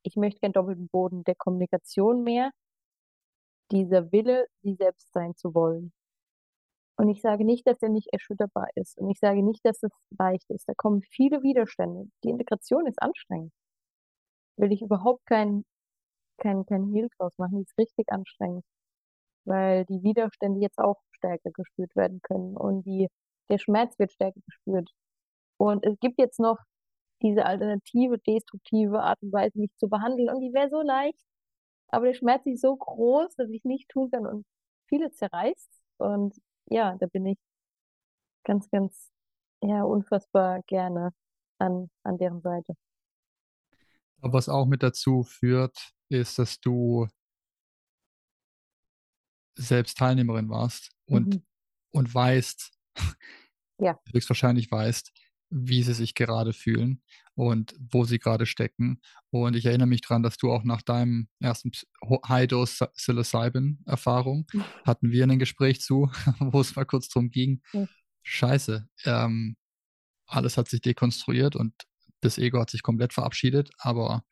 [0.04, 2.52] Ich möchte keinen doppelten Boden der Kommunikation mehr.
[3.72, 5.94] Dieser Wille, sie selbst sein zu wollen.
[6.98, 8.98] Und ich sage nicht, dass er nicht erschütterbar ist.
[8.98, 10.68] Und ich sage nicht, dass es leicht ist.
[10.68, 12.10] Da kommen viele Widerstände.
[12.24, 13.54] Die Integration ist anstrengend.
[14.58, 15.64] Will ich überhaupt keinen
[16.38, 17.58] kein, kein Hehl draus machen.
[17.58, 18.64] Die ist richtig anstrengend.
[19.46, 22.58] Weil die Widerstände jetzt auch stärker gespürt werden können.
[22.58, 23.10] Und die,
[23.50, 24.90] der Schmerz wird stärker gespürt.
[25.58, 26.58] Und es gibt jetzt noch
[27.22, 30.30] diese alternative, destruktive Art und Weise, mich zu behandeln.
[30.30, 31.20] Und die wäre so leicht.
[31.90, 34.46] Aber der Schmerz ist so groß, dass ich nicht tun kann und
[34.88, 35.70] viele zerreißt.
[35.98, 36.36] Und
[36.70, 37.38] ja, da bin ich
[38.44, 39.12] ganz, ganz,
[39.62, 41.14] ja, unfassbar gerne
[41.60, 42.74] an, an deren Seite.
[44.22, 47.08] Aber was auch mit dazu führt, ist, dass du
[49.56, 51.46] selbst Teilnehmerin warst und, mhm.
[51.92, 52.72] und weißt,
[53.80, 54.00] ja.
[54.14, 55.12] höchstwahrscheinlich weißt,
[55.50, 57.02] wie sie sich gerade fühlen
[57.38, 59.00] und wo sie gerade stecken.
[59.30, 61.72] Und ich erinnere mich daran, dass du auch nach deinem ersten
[62.28, 64.48] High-Dose Psilocybin-Erfahrung
[64.86, 66.10] hatten wir ein Gespräch zu,
[66.40, 67.88] wo es mal kurz darum ging, mhm.
[68.24, 69.56] scheiße, ähm,
[70.26, 71.74] alles hat sich dekonstruiert und
[72.22, 74.24] das Ego hat sich komplett verabschiedet, aber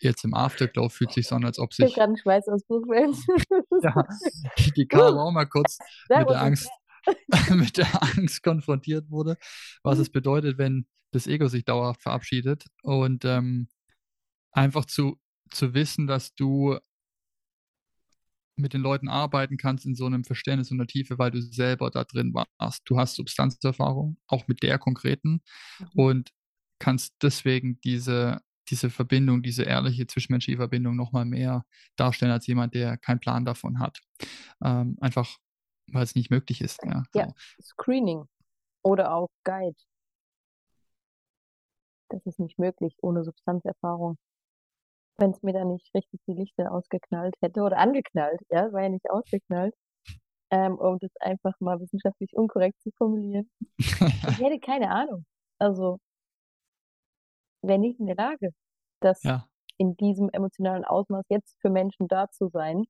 [0.00, 1.86] jetzt im Afterglow fühlt sich so an, als ob sich...
[1.86, 2.86] Ich gerade einen Schweißausbruch,
[3.82, 4.04] ja,
[4.76, 5.78] die kam auch mal kurz
[6.08, 6.68] mit der Angst
[7.50, 9.36] mit der Angst konfrontiert wurde,
[9.84, 10.02] was mhm.
[10.02, 13.68] es bedeutet, wenn das Ego sich dauerhaft verabschiedet und ähm,
[14.52, 15.18] einfach zu,
[15.50, 16.78] zu wissen, dass du
[18.56, 21.90] mit den Leuten arbeiten kannst in so einem Verständnis und der Tiefe, weil du selber
[21.90, 22.82] da drin warst.
[22.86, 25.42] Du hast Substanzerfahrung, auch mit der konkreten
[25.78, 25.88] mhm.
[25.94, 26.30] und
[26.80, 31.64] kannst deswegen diese, diese Verbindung, diese ehrliche zwischenmenschliche Verbindung nochmal mehr
[31.96, 34.00] darstellen als jemand, der keinen Plan davon hat.
[34.60, 35.38] Ähm, einfach
[35.92, 36.80] weil es nicht möglich ist.
[36.84, 37.32] Ja, ja
[37.62, 38.24] Screening
[38.82, 39.76] oder auch Guide.
[42.08, 44.16] Das ist nicht möglich ohne Substanzerfahrung.
[45.18, 48.88] Wenn es mir da nicht richtig die Lichter ausgeknallt hätte oder angeknallt, ja, war ja
[48.88, 49.74] nicht ausgeknallt,
[50.50, 53.50] ähm, um das einfach mal wissenschaftlich unkorrekt zu formulieren.
[53.78, 53.90] ich
[54.40, 55.24] hätte keine Ahnung.
[55.58, 55.98] Also,
[57.62, 58.50] wäre nicht in der Lage,
[59.00, 59.48] das ja.
[59.76, 62.84] in diesem emotionalen Ausmaß jetzt für Menschen da zu sein,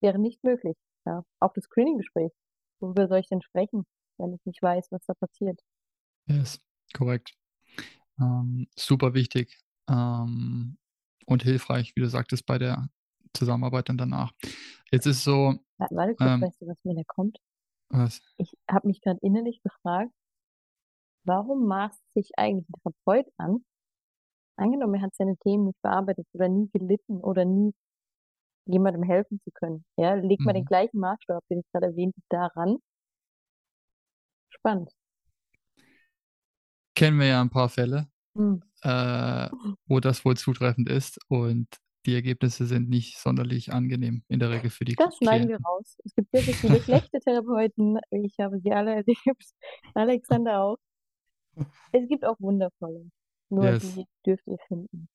[0.00, 0.76] wäre nicht möglich.
[1.06, 2.32] Ja, auch das Screening-Gespräch.
[2.80, 3.86] Worüber soll ich denn sprechen,
[4.18, 5.60] wenn ich nicht weiß, was da passiert?
[6.26, 6.60] Yes,
[6.92, 7.37] korrekt.
[8.20, 9.58] Ähm, super wichtig
[9.88, 10.76] ähm,
[11.26, 12.88] und hilfreich, wie du sagtest, bei der
[13.32, 14.32] Zusammenarbeit dann danach.
[14.90, 15.54] Jetzt ist so.
[15.78, 17.38] Warte kurz, ähm, weißt du, was mir da kommt?
[17.90, 18.20] Was?
[18.36, 20.12] Ich habe mich gerade innerlich gefragt,
[21.24, 23.64] warum maßt sich eigentlich ein Therapeut an?
[24.56, 27.72] Angenommen, er hat seine Themen nicht bearbeitet oder nie gelitten oder nie
[28.66, 29.84] jemandem helfen zu können.
[29.96, 30.66] Ja, leg mal den mhm.
[30.66, 32.78] gleichen Maßstab, den ich gerade erwähnt habe, daran.
[34.50, 34.90] Spannend.
[36.98, 38.62] Kennen wir ja ein paar Fälle, mhm.
[38.82, 39.48] äh,
[39.86, 41.66] wo das wohl zutreffend ist und
[42.06, 45.98] die Ergebnisse sind nicht sonderlich angenehm in der Regel für die Das schneiden wir raus.
[46.04, 47.98] Es gibt wirklich viele schlechte Therapeuten.
[48.10, 49.18] Ich habe sie alle erlebt.
[49.94, 50.78] Alexander auch.
[51.92, 53.10] Es gibt auch wundervolle.
[53.50, 53.94] Nur yes.
[53.94, 55.08] die dürft ihr finden.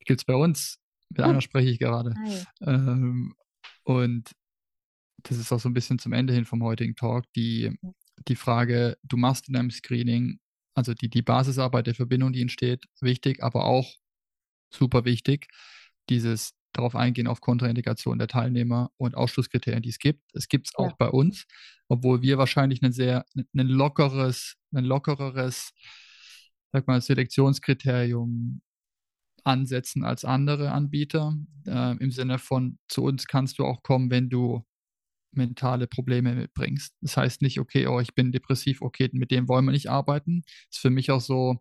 [0.00, 0.80] Gibt es bei uns
[1.10, 2.14] mit einer spreche ich gerade.
[2.60, 3.34] Ähm,
[3.84, 4.30] und
[5.22, 7.76] das ist auch so ein bisschen zum Ende hin vom heutigen Talk, die,
[8.28, 10.38] die Frage, du machst in deinem Screening,
[10.78, 13.96] also die, die Basisarbeit der Verbindung, die entsteht, wichtig, aber auch
[14.70, 15.48] super wichtig,
[16.08, 20.22] dieses darauf eingehen, auf Kontraindikationen der Teilnehmer und Ausschlusskriterien, die es gibt.
[20.34, 20.94] Es gibt es auch ja.
[20.96, 21.46] bei uns,
[21.88, 25.72] obwohl wir wahrscheinlich ein sehr ein lockeres, ein lockereres,
[26.72, 28.62] sag mal, Selektionskriterium
[29.42, 31.34] ansetzen als andere Anbieter.
[31.66, 34.64] Äh, Im Sinne von, zu uns kannst du auch kommen, wenn du
[35.32, 36.94] mentale Probleme mitbringst.
[37.00, 40.42] Das heißt nicht, okay, oh, ich bin depressiv, okay, mit dem wollen wir nicht arbeiten.
[40.42, 41.58] Das ist für mich auch so,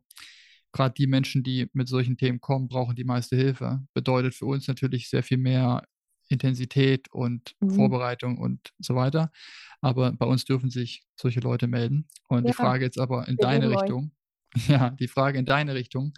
[0.72, 3.82] gerade die Menschen, die mit solchen Themen kommen, brauchen die meiste Hilfe.
[3.94, 5.84] Bedeutet für uns natürlich sehr viel mehr
[6.30, 7.72] Intensität und mhm.
[7.72, 9.32] Vorbereitung und so weiter.
[9.82, 12.08] Aber bei uns dürfen sich solche Leute melden.
[12.28, 14.12] Und ja, die Frage jetzt aber in deine Richtung.
[14.68, 16.14] Ja, die Frage in deine Richtung.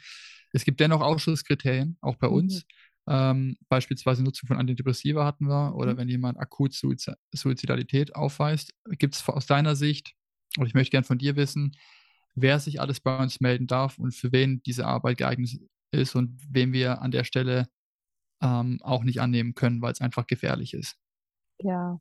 [0.54, 2.36] Es gibt dennoch Ausschlusskriterien, auch bei mhm.
[2.36, 2.66] uns.
[3.12, 5.98] Ähm, beispielsweise Nutzung von Antidepressiva hatten wir oder mhm.
[5.98, 8.74] wenn jemand akut Suizidalität aufweist.
[8.86, 10.14] Gibt es aus deiner Sicht,
[10.58, 11.76] und ich möchte gerne von dir wissen,
[12.36, 15.60] wer sich alles bei uns melden darf und für wen diese Arbeit geeignet
[15.92, 17.68] ist und wen wir an der Stelle
[18.44, 20.96] ähm, auch nicht annehmen können, weil es einfach gefährlich ist.
[21.60, 22.00] Ja,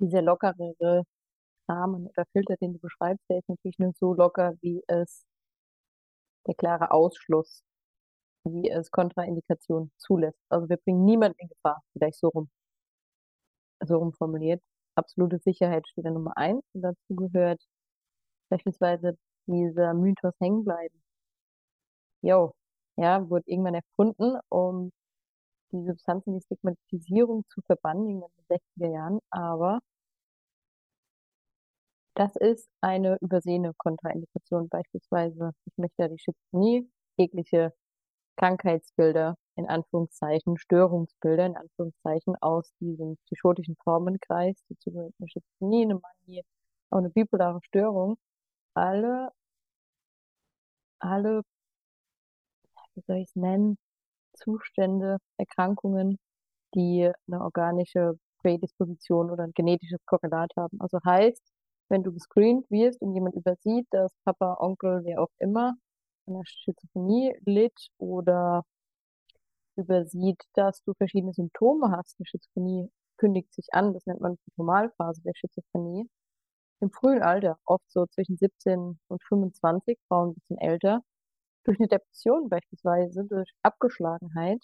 [0.00, 1.04] dieser lockerere
[1.68, 5.24] Rahmen oder Filter, den du beschreibst, der ist natürlich nur so locker, wie es
[6.46, 7.62] der klare Ausschluss,
[8.46, 10.40] wie es Kontraindikation zulässt.
[10.50, 12.48] Also wir bringen niemanden in Gefahr, vielleicht so rum,
[13.86, 14.62] so rum formuliert.
[14.96, 17.62] Absolute Sicherheit steht da Nummer eins und dazu gehört
[18.50, 19.16] beispielsweise
[19.46, 21.02] dieser Mythos hängen bleiben.
[22.22, 22.52] Jo,
[22.96, 24.92] ja, wurde irgendwann erfunden, um
[25.72, 29.80] die Substanzen, die Stigmatisierung zu verbannen, irgendwann in den 60er Jahren, aber
[32.14, 35.52] das ist eine übersehene Kontraindikation beispielsweise.
[35.66, 37.72] Ich möchte ja die Schizophrenie, jegliche
[38.36, 45.94] Krankheitsbilder, in Anführungszeichen, Störungsbilder, in Anführungszeichen, aus diesem psychotischen Formenkreis, dazu gehört eine Schizophrenie, eine
[46.00, 46.44] Manie,
[46.90, 48.18] auch eine bipolare Störung,
[48.74, 49.32] alle
[50.98, 51.42] alle,
[52.94, 53.78] wie soll ich es nennen,
[54.34, 56.18] Zustände, Erkrankungen,
[56.74, 60.80] die eine organische Prädisposition oder ein genetisches Korrelat haben.
[60.80, 61.42] Also heißt,
[61.88, 65.74] wenn du gescreent wirst und jemand übersieht, dass Papa, Onkel, wer auch immer
[66.34, 68.64] der Schizophrenie litt oder
[69.76, 72.16] übersieht, dass du verschiedene Symptome hast.
[72.18, 76.08] Eine Schizophrenie kündigt sich an, das nennt man die Normalphase der Schizophrenie
[76.80, 81.02] im frühen Alter, oft so zwischen 17 und 25, Frauen ein bisschen älter,
[81.64, 84.62] durch eine Depression beispielsweise, durch Abgeschlagenheit.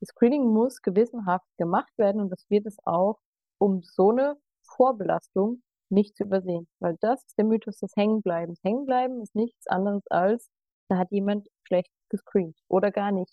[0.00, 3.18] Das Screening muss gewissenhaft gemacht werden und das wird es auch,
[3.58, 6.68] um so eine Vorbelastung nicht zu übersehen.
[6.78, 8.60] Weil das ist der Mythos des Hängenbleibens.
[8.62, 10.48] Hängenbleiben ist nichts anderes als,
[10.90, 13.32] da hat jemand schlecht gescreent oder gar nicht.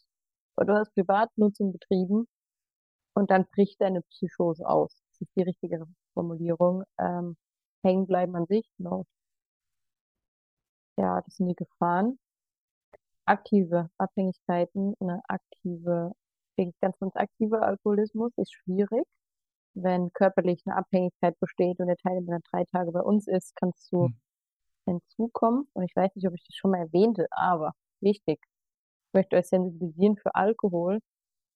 [0.57, 2.27] Oder du hast Privatnutzung betrieben
[3.15, 5.01] und dann bricht deine Psychose aus.
[5.11, 6.83] Das ist die richtige Formulierung.
[6.99, 7.35] Ähm,
[7.83, 8.67] hängen bleiben an sich.
[8.77, 9.05] No.
[10.97, 12.19] Ja, das sind die Gefahren.
[13.25, 16.13] Aktive Abhängigkeiten, eine aktive,
[16.55, 19.05] wirklich ganz, ganz aktiver Alkoholismus ist schwierig.
[19.73, 24.05] Wenn körperlich eine Abhängigkeit besteht und der Teilnehmer drei Tage bei uns ist, kannst du
[24.05, 24.19] hm.
[24.91, 25.67] Hinzukommen.
[25.73, 28.39] Und ich weiß nicht, ob ich das schon mal erwähnte, aber wichtig.
[29.07, 30.99] Ich möchte euch sensibilisieren für Alkohol.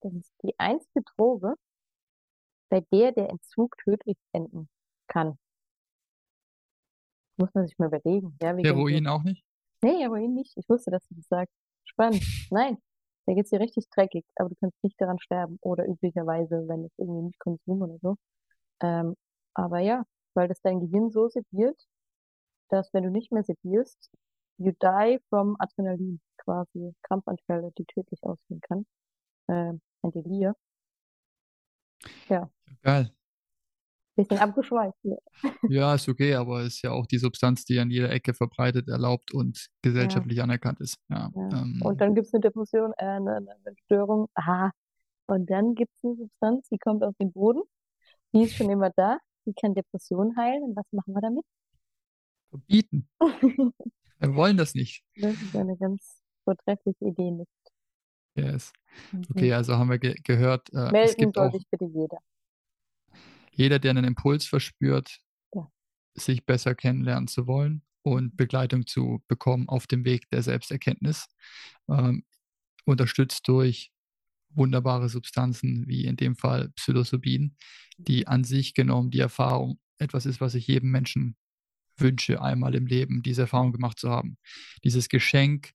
[0.02, 1.56] Das ist die einzige Droge,
[2.70, 4.70] bei der der Entzug tödlich enden
[5.08, 5.38] kann.
[7.38, 8.38] Muss man sich mal überlegen.
[8.42, 9.44] Ja, Heroin auch nicht?
[9.82, 10.56] Nee, Heroin nicht.
[10.58, 11.56] Ich wusste, dass du das sagst.
[11.86, 12.22] Spannend.
[12.52, 12.78] Nein,
[13.26, 15.58] da geht's dir richtig dreckig, aber du kannst nicht daran sterben.
[15.62, 18.16] Oder üblicherweise, wenn es irgendwie nicht Konsum oder so.
[18.82, 19.16] Ähm,
[19.54, 20.04] aber ja,
[20.34, 21.78] weil das dein Gehirn so sediert,
[22.72, 24.10] dass wenn du nicht mehr sedierst,
[24.58, 28.86] you die from Adrenalin, quasi Krampfanfälle, die tödlich ausgehen kann.
[29.50, 30.56] Ähm, ein Delir.
[32.30, 32.50] Ja.
[32.82, 33.12] Geil.
[34.16, 35.20] Bisschen abgeschweift hier.
[35.70, 38.90] Ja, ist okay, aber es ist ja auch die Substanz, die an jeder Ecke verbreitet,
[38.90, 40.44] erlaubt und gesellschaftlich ja.
[40.44, 40.98] anerkannt ist.
[41.10, 41.62] Ja, ja.
[41.62, 44.28] Ähm, und dann gibt es eine Depression, äh, eine, eine Störung.
[44.34, 44.72] Aha.
[45.28, 47.62] Und dann gibt es eine Substanz, die kommt aus dem Boden.
[48.34, 49.18] Die ist schon immer da.
[49.46, 50.64] Die kann Depression heilen.
[50.64, 51.46] Und was machen wir damit?
[52.52, 53.10] Verbieten.
[53.20, 55.04] wir wollen das nicht.
[55.16, 57.52] Das ist eine ganz vortreffliche Idee nicht.
[58.36, 58.72] Yes.
[59.12, 59.26] Mhm.
[59.32, 60.72] Okay, also haben wir ge gehört.
[60.72, 62.20] Äh, Melden es gibt soll sich bitte jeder
[63.52, 65.20] jeder, der einen Impuls verspürt,
[65.54, 65.70] ja.
[66.16, 71.28] sich besser kennenlernen zu wollen und Begleitung zu bekommen auf dem Weg der Selbsterkenntnis,
[71.90, 72.24] ähm,
[72.86, 73.92] unterstützt durch
[74.50, 77.56] wunderbare Substanzen wie in dem Fall Psilocybin,
[77.98, 81.38] die an sich genommen die Erfahrung etwas ist, was ich jedem Menschen
[82.02, 84.38] wünsche, einmal im Leben diese Erfahrung gemacht zu haben.
[84.84, 85.72] Dieses Geschenk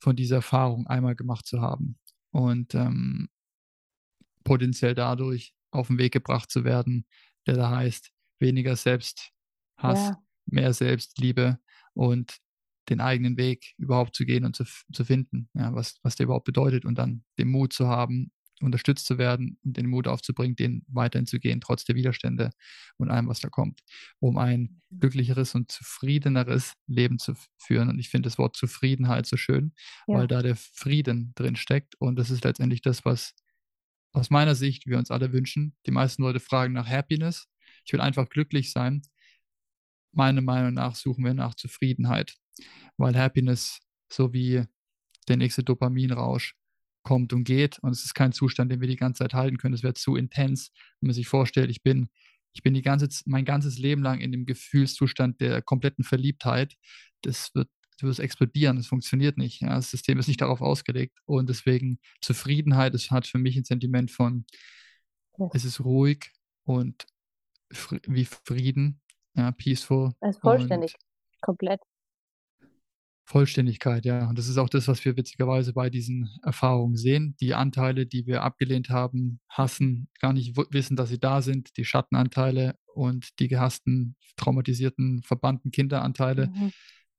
[0.00, 1.98] von dieser Erfahrung einmal gemacht zu haben
[2.30, 3.28] und ähm,
[4.44, 7.06] potenziell dadurch auf den Weg gebracht zu werden,
[7.46, 9.32] der da heißt, weniger Selbsthass,
[9.78, 10.22] ja.
[10.46, 11.58] mehr Selbstliebe
[11.94, 12.38] und
[12.88, 16.44] den eigenen Weg überhaupt zu gehen und zu, zu finden, ja, was, was der überhaupt
[16.44, 18.32] bedeutet und dann den Mut zu haben,
[18.64, 22.50] unterstützt zu werden und den Mut aufzubringen, den weiterhin zu gehen, trotz der Widerstände
[22.96, 23.80] und allem, was da kommt,
[24.20, 25.00] um ein mhm.
[25.00, 27.88] glücklicheres und zufriedeneres Leben zu führen.
[27.88, 29.72] Und ich finde das Wort Zufriedenheit so schön,
[30.06, 30.14] ja.
[30.16, 31.94] weil da der Frieden drin steckt.
[31.96, 33.34] Und das ist letztendlich das, was
[34.12, 35.76] aus meiner Sicht wir uns alle wünschen.
[35.86, 37.48] Die meisten Leute fragen nach Happiness.
[37.84, 39.02] Ich will einfach glücklich sein.
[40.12, 42.36] Meiner Meinung nach suchen wir nach Zufriedenheit,
[42.98, 43.80] weil Happiness
[44.12, 44.64] so wie
[45.28, 46.54] der nächste Dopaminrausch
[47.02, 47.78] kommt und geht.
[47.80, 49.74] Und es ist kein Zustand, den wir die ganze Zeit halten können.
[49.74, 52.08] Es wird zu intens, wenn man sich vorstellt, ich bin,
[52.52, 56.74] ich bin die ganze, mein ganzes Leben lang in dem Gefühlszustand der kompletten Verliebtheit.
[57.22, 59.60] Das wird, du wirst explodieren, das funktioniert nicht.
[59.60, 59.74] Ja?
[59.74, 61.18] Das System ist nicht darauf ausgelegt.
[61.24, 64.44] Und deswegen Zufriedenheit, es hat für mich ein Sentiment von,
[65.54, 66.30] es ist ruhig
[66.64, 67.06] und
[68.06, 69.00] wie Frieden,
[69.34, 70.12] ja, peaceful.
[70.20, 70.94] Es ist vollständig,
[71.40, 71.80] komplett.
[73.32, 74.28] Vollständigkeit, ja.
[74.28, 77.34] Und das ist auch das, was wir witzigerweise bei diesen Erfahrungen sehen.
[77.40, 81.86] Die Anteile, die wir abgelehnt haben, hassen, gar nicht wissen, dass sie da sind, die
[81.86, 86.72] Schattenanteile und die gehassten, traumatisierten, verbannten Kinderanteile, mhm.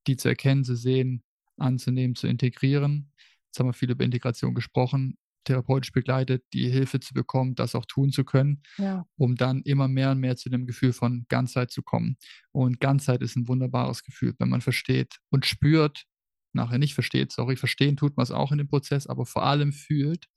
[0.05, 1.23] die zu erkennen, zu sehen,
[1.57, 3.11] anzunehmen, zu integrieren.
[3.47, 7.85] Jetzt haben wir viel über Integration gesprochen therapeutisch begleitet, die Hilfe zu bekommen, das auch
[7.85, 9.05] tun zu können, ja.
[9.15, 12.17] um dann immer mehr und mehr zu dem Gefühl von Ganzheit zu kommen.
[12.51, 16.05] Und Ganzheit ist ein wunderbares Gefühl, wenn man versteht und spürt,
[16.53, 19.73] nachher nicht versteht, sorry, verstehen tut man es auch in dem Prozess, aber vor allem
[19.73, 20.27] fühlt,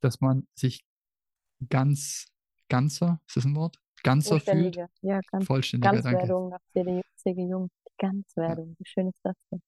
[0.00, 0.84] dass man sich
[1.68, 2.26] ganz,
[2.68, 3.78] ganzer, ist das ein Wort?
[4.02, 4.76] Ganzer fühlt.
[5.00, 6.90] Ja, ganz, Vollständiger, Ganzwerdung danke.
[6.90, 7.42] nach C.G.
[7.48, 7.70] Jung.
[7.98, 8.74] Ganzwerdung, ja.
[8.78, 9.62] wie schön ist das denn?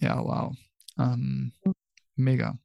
[0.00, 0.54] Ja, wow.
[0.98, 1.72] Ähm, mhm.
[2.16, 2.58] Mega.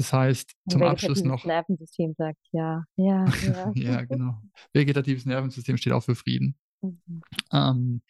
[0.00, 1.44] Das heißt, zum Abschluss noch.
[1.44, 3.72] Nervensystem sagt ja, ja, ja.
[3.74, 4.40] ja, genau.
[4.72, 6.58] Vegetatives Nervensystem steht auch für Frieden.
[6.80, 7.22] Mhm.
[7.52, 8.02] Ähm,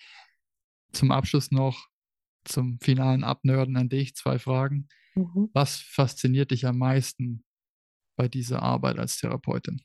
[0.93, 1.89] zum Abschluss noch
[2.45, 4.87] zum finalen Abnörden an dich zwei Fragen.
[5.17, 5.51] Mhm.
[5.53, 7.45] Was fasziniert dich am meisten
[8.17, 9.83] bei dieser Arbeit als Therapeutin?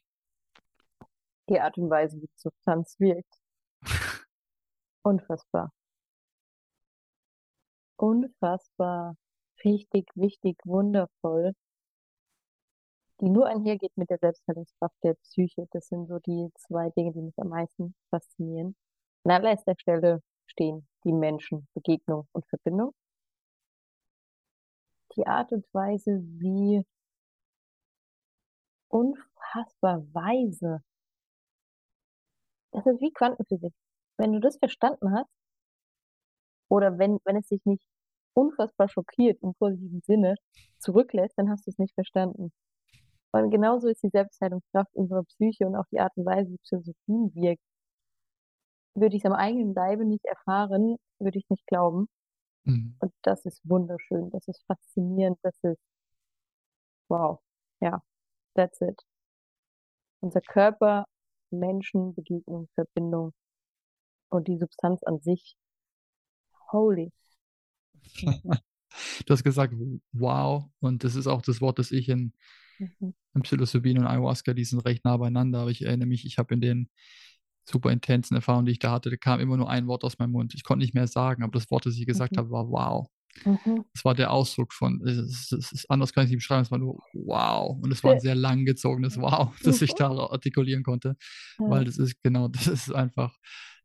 [1.49, 3.33] Die Art und Weise, wie die Substanz wirkt.
[5.03, 5.73] Unfassbar.
[7.97, 9.17] Unfassbar.
[9.63, 11.55] Richtig, wichtig, wundervoll
[13.21, 15.67] die nur einhergeht mit der Selbstheilungskraft der Psyche.
[15.71, 18.75] Das sind so die zwei Dinge, die mich am meisten faszinieren.
[19.23, 22.93] An allererster Stelle stehen die Menschen, Begegnung und Verbindung.
[25.15, 26.85] Die Art und Weise, wie
[28.89, 30.81] unfassbar weise.
[32.71, 33.73] Das ist wie Quantenphysik.
[34.17, 35.29] Wenn du das verstanden hast,
[36.69, 37.83] oder wenn, wenn es dich nicht
[38.33, 40.35] unfassbar schockiert im positiven Sinne
[40.79, 42.51] zurücklässt, dann hast du es nicht verstanden.
[43.43, 47.35] Und genauso ist die Selbstheilungskraft unserer Psyche und auch die Art und Weise, wie Philosophie
[47.35, 47.63] wirkt.
[48.95, 52.07] Würde ich es am eigenen Leibe nicht erfahren, würde ich es nicht glauben.
[52.63, 52.95] Mhm.
[52.99, 55.81] Und das ist wunderschön, das ist faszinierend, das ist
[57.09, 57.39] wow.
[57.81, 58.01] Ja,
[58.55, 59.01] that's it.
[60.21, 61.05] Unser Körper,
[61.51, 63.33] Menschen, Begegnung, Verbindung
[64.29, 65.57] und die Substanz an sich.
[66.71, 67.11] Holy.
[69.25, 69.73] du hast gesagt,
[70.11, 70.65] wow.
[70.79, 72.33] Und das ist auch das Wort, das ich in
[72.79, 73.13] Mhm.
[73.41, 76.61] Psilocybin und Ayahuasca, die sind recht nah beieinander, aber ich erinnere mich, ich habe in
[76.61, 76.89] den
[77.67, 80.31] super intensen Erfahrungen, die ich da hatte, da kam immer nur ein Wort aus meinem
[80.31, 80.53] Mund.
[80.53, 82.37] Ich konnte nicht mehr sagen, aber das Wort, das ich gesagt mhm.
[82.37, 83.07] habe, war wow.
[83.43, 83.83] Mhm.
[83.93, 86.77] Das war der Ausdruck von, es ist, es anders kann ich nicht beschreiben, es war
[86.77, 87.77] nur wow.
[87.81, 91.17] Und es war ein sehr langgezogenes Wow, das ich da artikulieren konnte,
[91.57, 93.35] weil das ist genau, das ist einfach,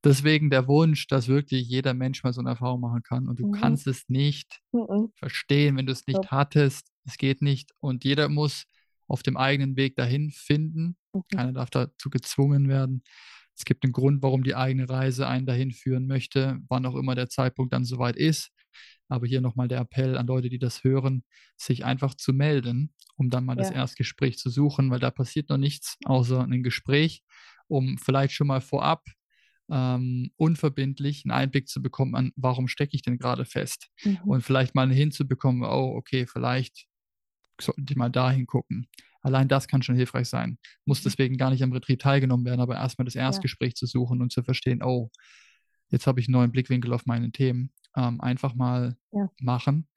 [0.05, 3.49] deswegen der Wunsch, dass wirklich jeder Mensch mal so eine Erfahrung machen kann und du
[3.49, 3.53] mhm.
[3.53, 5.11] kannst es nicht mhm.
[5.15, 6.31] verstehen, wenn du es nicht ja.
[6.31, 6.91] hattest.
[7.05, 8.65] Es geht nicht und jeder muss
[9.07, 10.97] auf dem eigenen Weg dahin finden.
[11.13, 11.23] Mhm.
[11.33, 13.03] Keiner darf dazu gezwungen werden.
[13.57, 17.15] Es gibt einen Grund, warum die eigene Reise einen dahin führen möchte, wann auch immer
[17.15, 18.51] der Zeitpunkt dann soweit ist.
[19.09, 21.25] Aber hier nochmal der Appell an Leute, die das hören,
[21.57, 23.65] sich einfach zu melden, um dann mal ja.
[23.65, 27.23] das Erstgespräch zu suchen, weil da passiert noch nichts außer ein Gespräch,
[27.67, 29.05] um vielleicht schon mal vorab
[29.71, 33.89] ähm, unverbindlich einen Einblick zu bekommen an, warum stecke ich denn gerade fest?
[34.05, 34.19] Mhm.
[34.25, 36.87] Und vielleicht mal hinzubekommen, oh, okay, vielleicht
[37.61, 38.89] sollten die mal dahin gucken.
[39.23, 40.59] Allein das kann schon hilfreich sein.
[40.85, 41.05] Muss mhm.
[41.05, 43.75] deswegen gar nicht am Retreat teilgenommen werden, aber erstmal das Erstgespräch ja.
[43.75, 45.11] zu suchen und zu verstehen, oh,
[45.91, 47.73] jetzt habe ich einen neuen Blickwinkel auf meine Themen.
[47.97, 49.31] Ähm, einfach mal ja.
[49.41, 49.89] machen.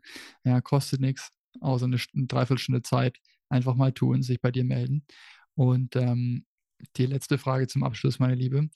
[0.44, 1.32] Ja, kostet nichts,
[1.62, 3.18] außer eine, eine Dreiviertelstunde Zeit.
[3.50, 5.06] Einfach mal tun, sich bei dir melden.
[5.56, 6.46] Und ähm,
[6.98, 8.70] die letzte Frage zum Abschluss, meine Liebe.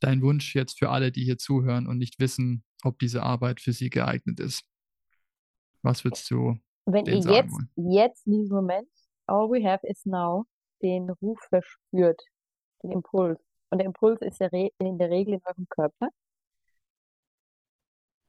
[0.00, 3.72] Dein Wunsch jetzt für alle, die hier zuhören und nicht wissen, ob diese Arbeit für
[3.72, 4.64] sie geeignet ist.
[5.82, 8.88] Was würdest du wenn ihr jetzt, jetzt in diesem Moment,
[9.26, 10.46] all we have is now,
[10.82, 12.22] den Ruf verspürt,
[12.82, 13.40] den Impuls.
[13.70, 16.08] Und der Impuls ist in der Regel in eurem Körper,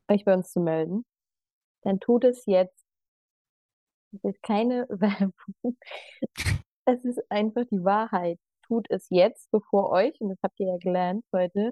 [0.07, 1.05] euch bei uns zu melden,
[1.83, 2.85] dann tut es jetzt.
[4.11, 5.77] Das ist keine Werbung.
[6.85, 8.39] es ist einfach die Wahrheit.
[8.67, 11.71] Tut es jetzt, bevor euch, und das habt ihr ja gelernt heute,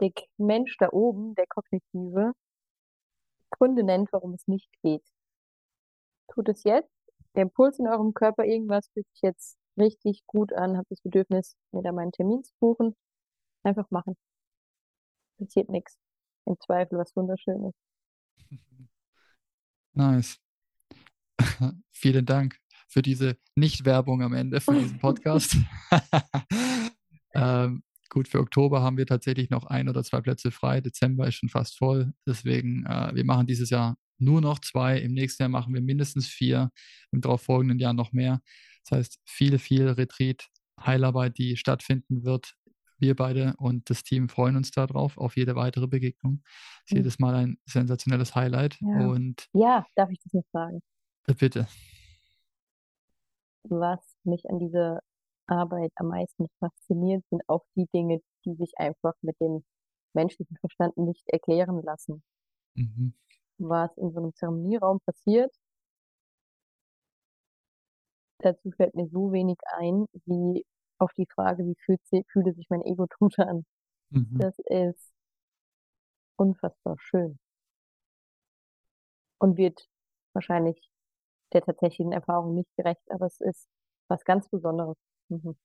[0.00, 2.32] der Mensch da oben, der Kognitive,
[3.50, 5.04] Gründe nennt, warum es nicht geht.
[6.32, 6.90] Tut es jetzt.
[7.34, 11.56] Der Impuls in eurem Körper, irgendwas fühlt sich jetzt richtig gut an, habt das Bedürfnis,
[11.70, 12.94] mir da meinen Termin zu buchen.
[13.62, 14.16] Einfach machen.
[15.38, 15.98] Passiert nichts.
[16.44, 17.74] Im Zweifel was Wunderschönes.
[19.94, 20.40] Nice.
[21.90, 22.61] Vielen Dank
[22.92, 25.56] für diese Nicht-Werbung am Ende von diesem Podcast.
[27.34, 30.80] ähm, gut, für Oktober haben wir tatsächlich noch ein oder zwei Plätze frei.
[30.80, 32.12] Dezember ist schon fast voll.
[32.26, 34.98] Deswegen, äh, wir machen dieses Jahr nur noch zwei.
[34.98, 36.70] Im nächsten Jahr machen wir mindestens vier.
[37.10, 38.40] Im darauffolgenden Jahr noch mehr.
[38.84, 40.48] Das heißt, viel, viel Retreat,
[40.78, 42.54] Heilarbeit, die stattfinden wird.
[42.98, 46.42] Wir beide und das Team freuen uns darauf, auf jede weitere Begegnung.
[46.90, 46.96] Mhm.
[46.98, 48.78] jedes Mal ein sensationelles Highlight.
[48.80, 49.08] Ja.
[49.08, 50.80] Und ja, darf ich das noch fragen?
[51.38, 51.66] Bitte.
[53.64, 55.00] Was mich an dieser
[55.46, 59.64] Arbeit am meisten fasziniert, sind auch die Dinge, die sich einfach mit dem
[60.14, 62.22] menschlichen Verstand nicht erklären lassen.
[62.74, 63.14] Mhm.
[63.58, 65.54] Was in so einem Zeremonieraum passiert,
[68.38, 70.64] dazu fällt mir so wenig ein, wie
[70.98, 73.64] auf die Frage, wie fühlt fühle sich mein Ego tut an.
[74.10, 74.38] Mhm.
[74.38, 75.12] Das ist
[76.36, 77.38] unfassbar schön.
[79.38, 79.88] Und wird
[80.34, 80.91] wahrscheinlich
[81.54, 83.68] der tatsächlichen Erfahrung nicht gerecht, aber es ist
[84.08, 84.96] was ganz Besonderes.
[85.28, 85.56] Mhm.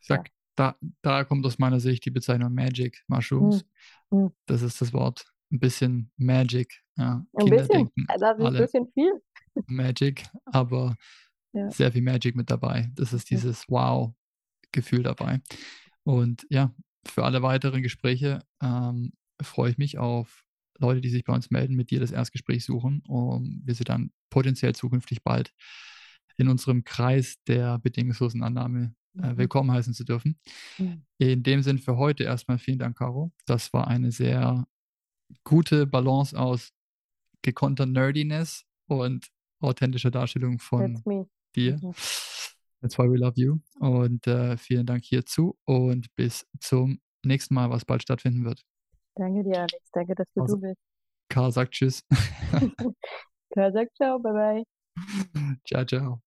[0.00, 0.34] Ich sag, ja.
[0.56, 3.64] da, da kommt aus meiner Sicht die Bezeichnung Magic Mushrooms.
[4.10, 4.32] Mhm.
[4.46, 5.24] Das ist das Wort.
[5.50, 6.82] Ein bisschen Magic.
[6.96, 9.22] Ja, ein Kinder bisschen, denken also ein bisschen viel.
[9.66, 10.96] Magic, aber
[11.52, 11.70] ja.
[11.70, 12.90] sehr viel Magic mit dabei.
[12.94, 15.40] Das ist dieses Wow-Gefühl dabei.
[16.02, 16.74] Und ja,
[17.06, 20.43] für alle weiteren Gespräche ähm, freue ich mich auf
[20.78, 24.10] Leute, die sich bei uns melden, mit dir das Erstgespräch suchen, um wir sie dann
[24.30, 25.52] potenziell zukünftig bald
[26.36, 29.36] in unserem Kreis der bedingungslosen Annahme äh, mhm.
[29.38, 30.38] willkommen heißen zu dürfen.
[30.78, 31.04] Mhm.
[31.18, 33.32] In dem Sinn für heute erstmal vielen Dank, Caro.
[33.46, 34.66] Das war eine sehr
[35.44, 36.72] gute Balance aus
[37.42, 39.28] gekonnter Nerdiness und
[39.60, 41.02] authentischer Darstellung von
[41.54, 41.78] dir.
[41.80, 41.94] Mhm.
[42.80, 43.60] That's why we love you.
[43.78, 48.64] Und äh, vielen Dank hierzu und bis zum nächsten Mal, was bald stattfinden wird.
[49.16, 49.90] Danke dir, Alex.
[49.92, 50.80] Danke, dass du also, du bist.
[51.28, 52.02] Karl sagt Tschüss.
[53.54, 54.64] Karl sagt Ciao, bye bye.
[55.64, 56.23] Ciao, ciao.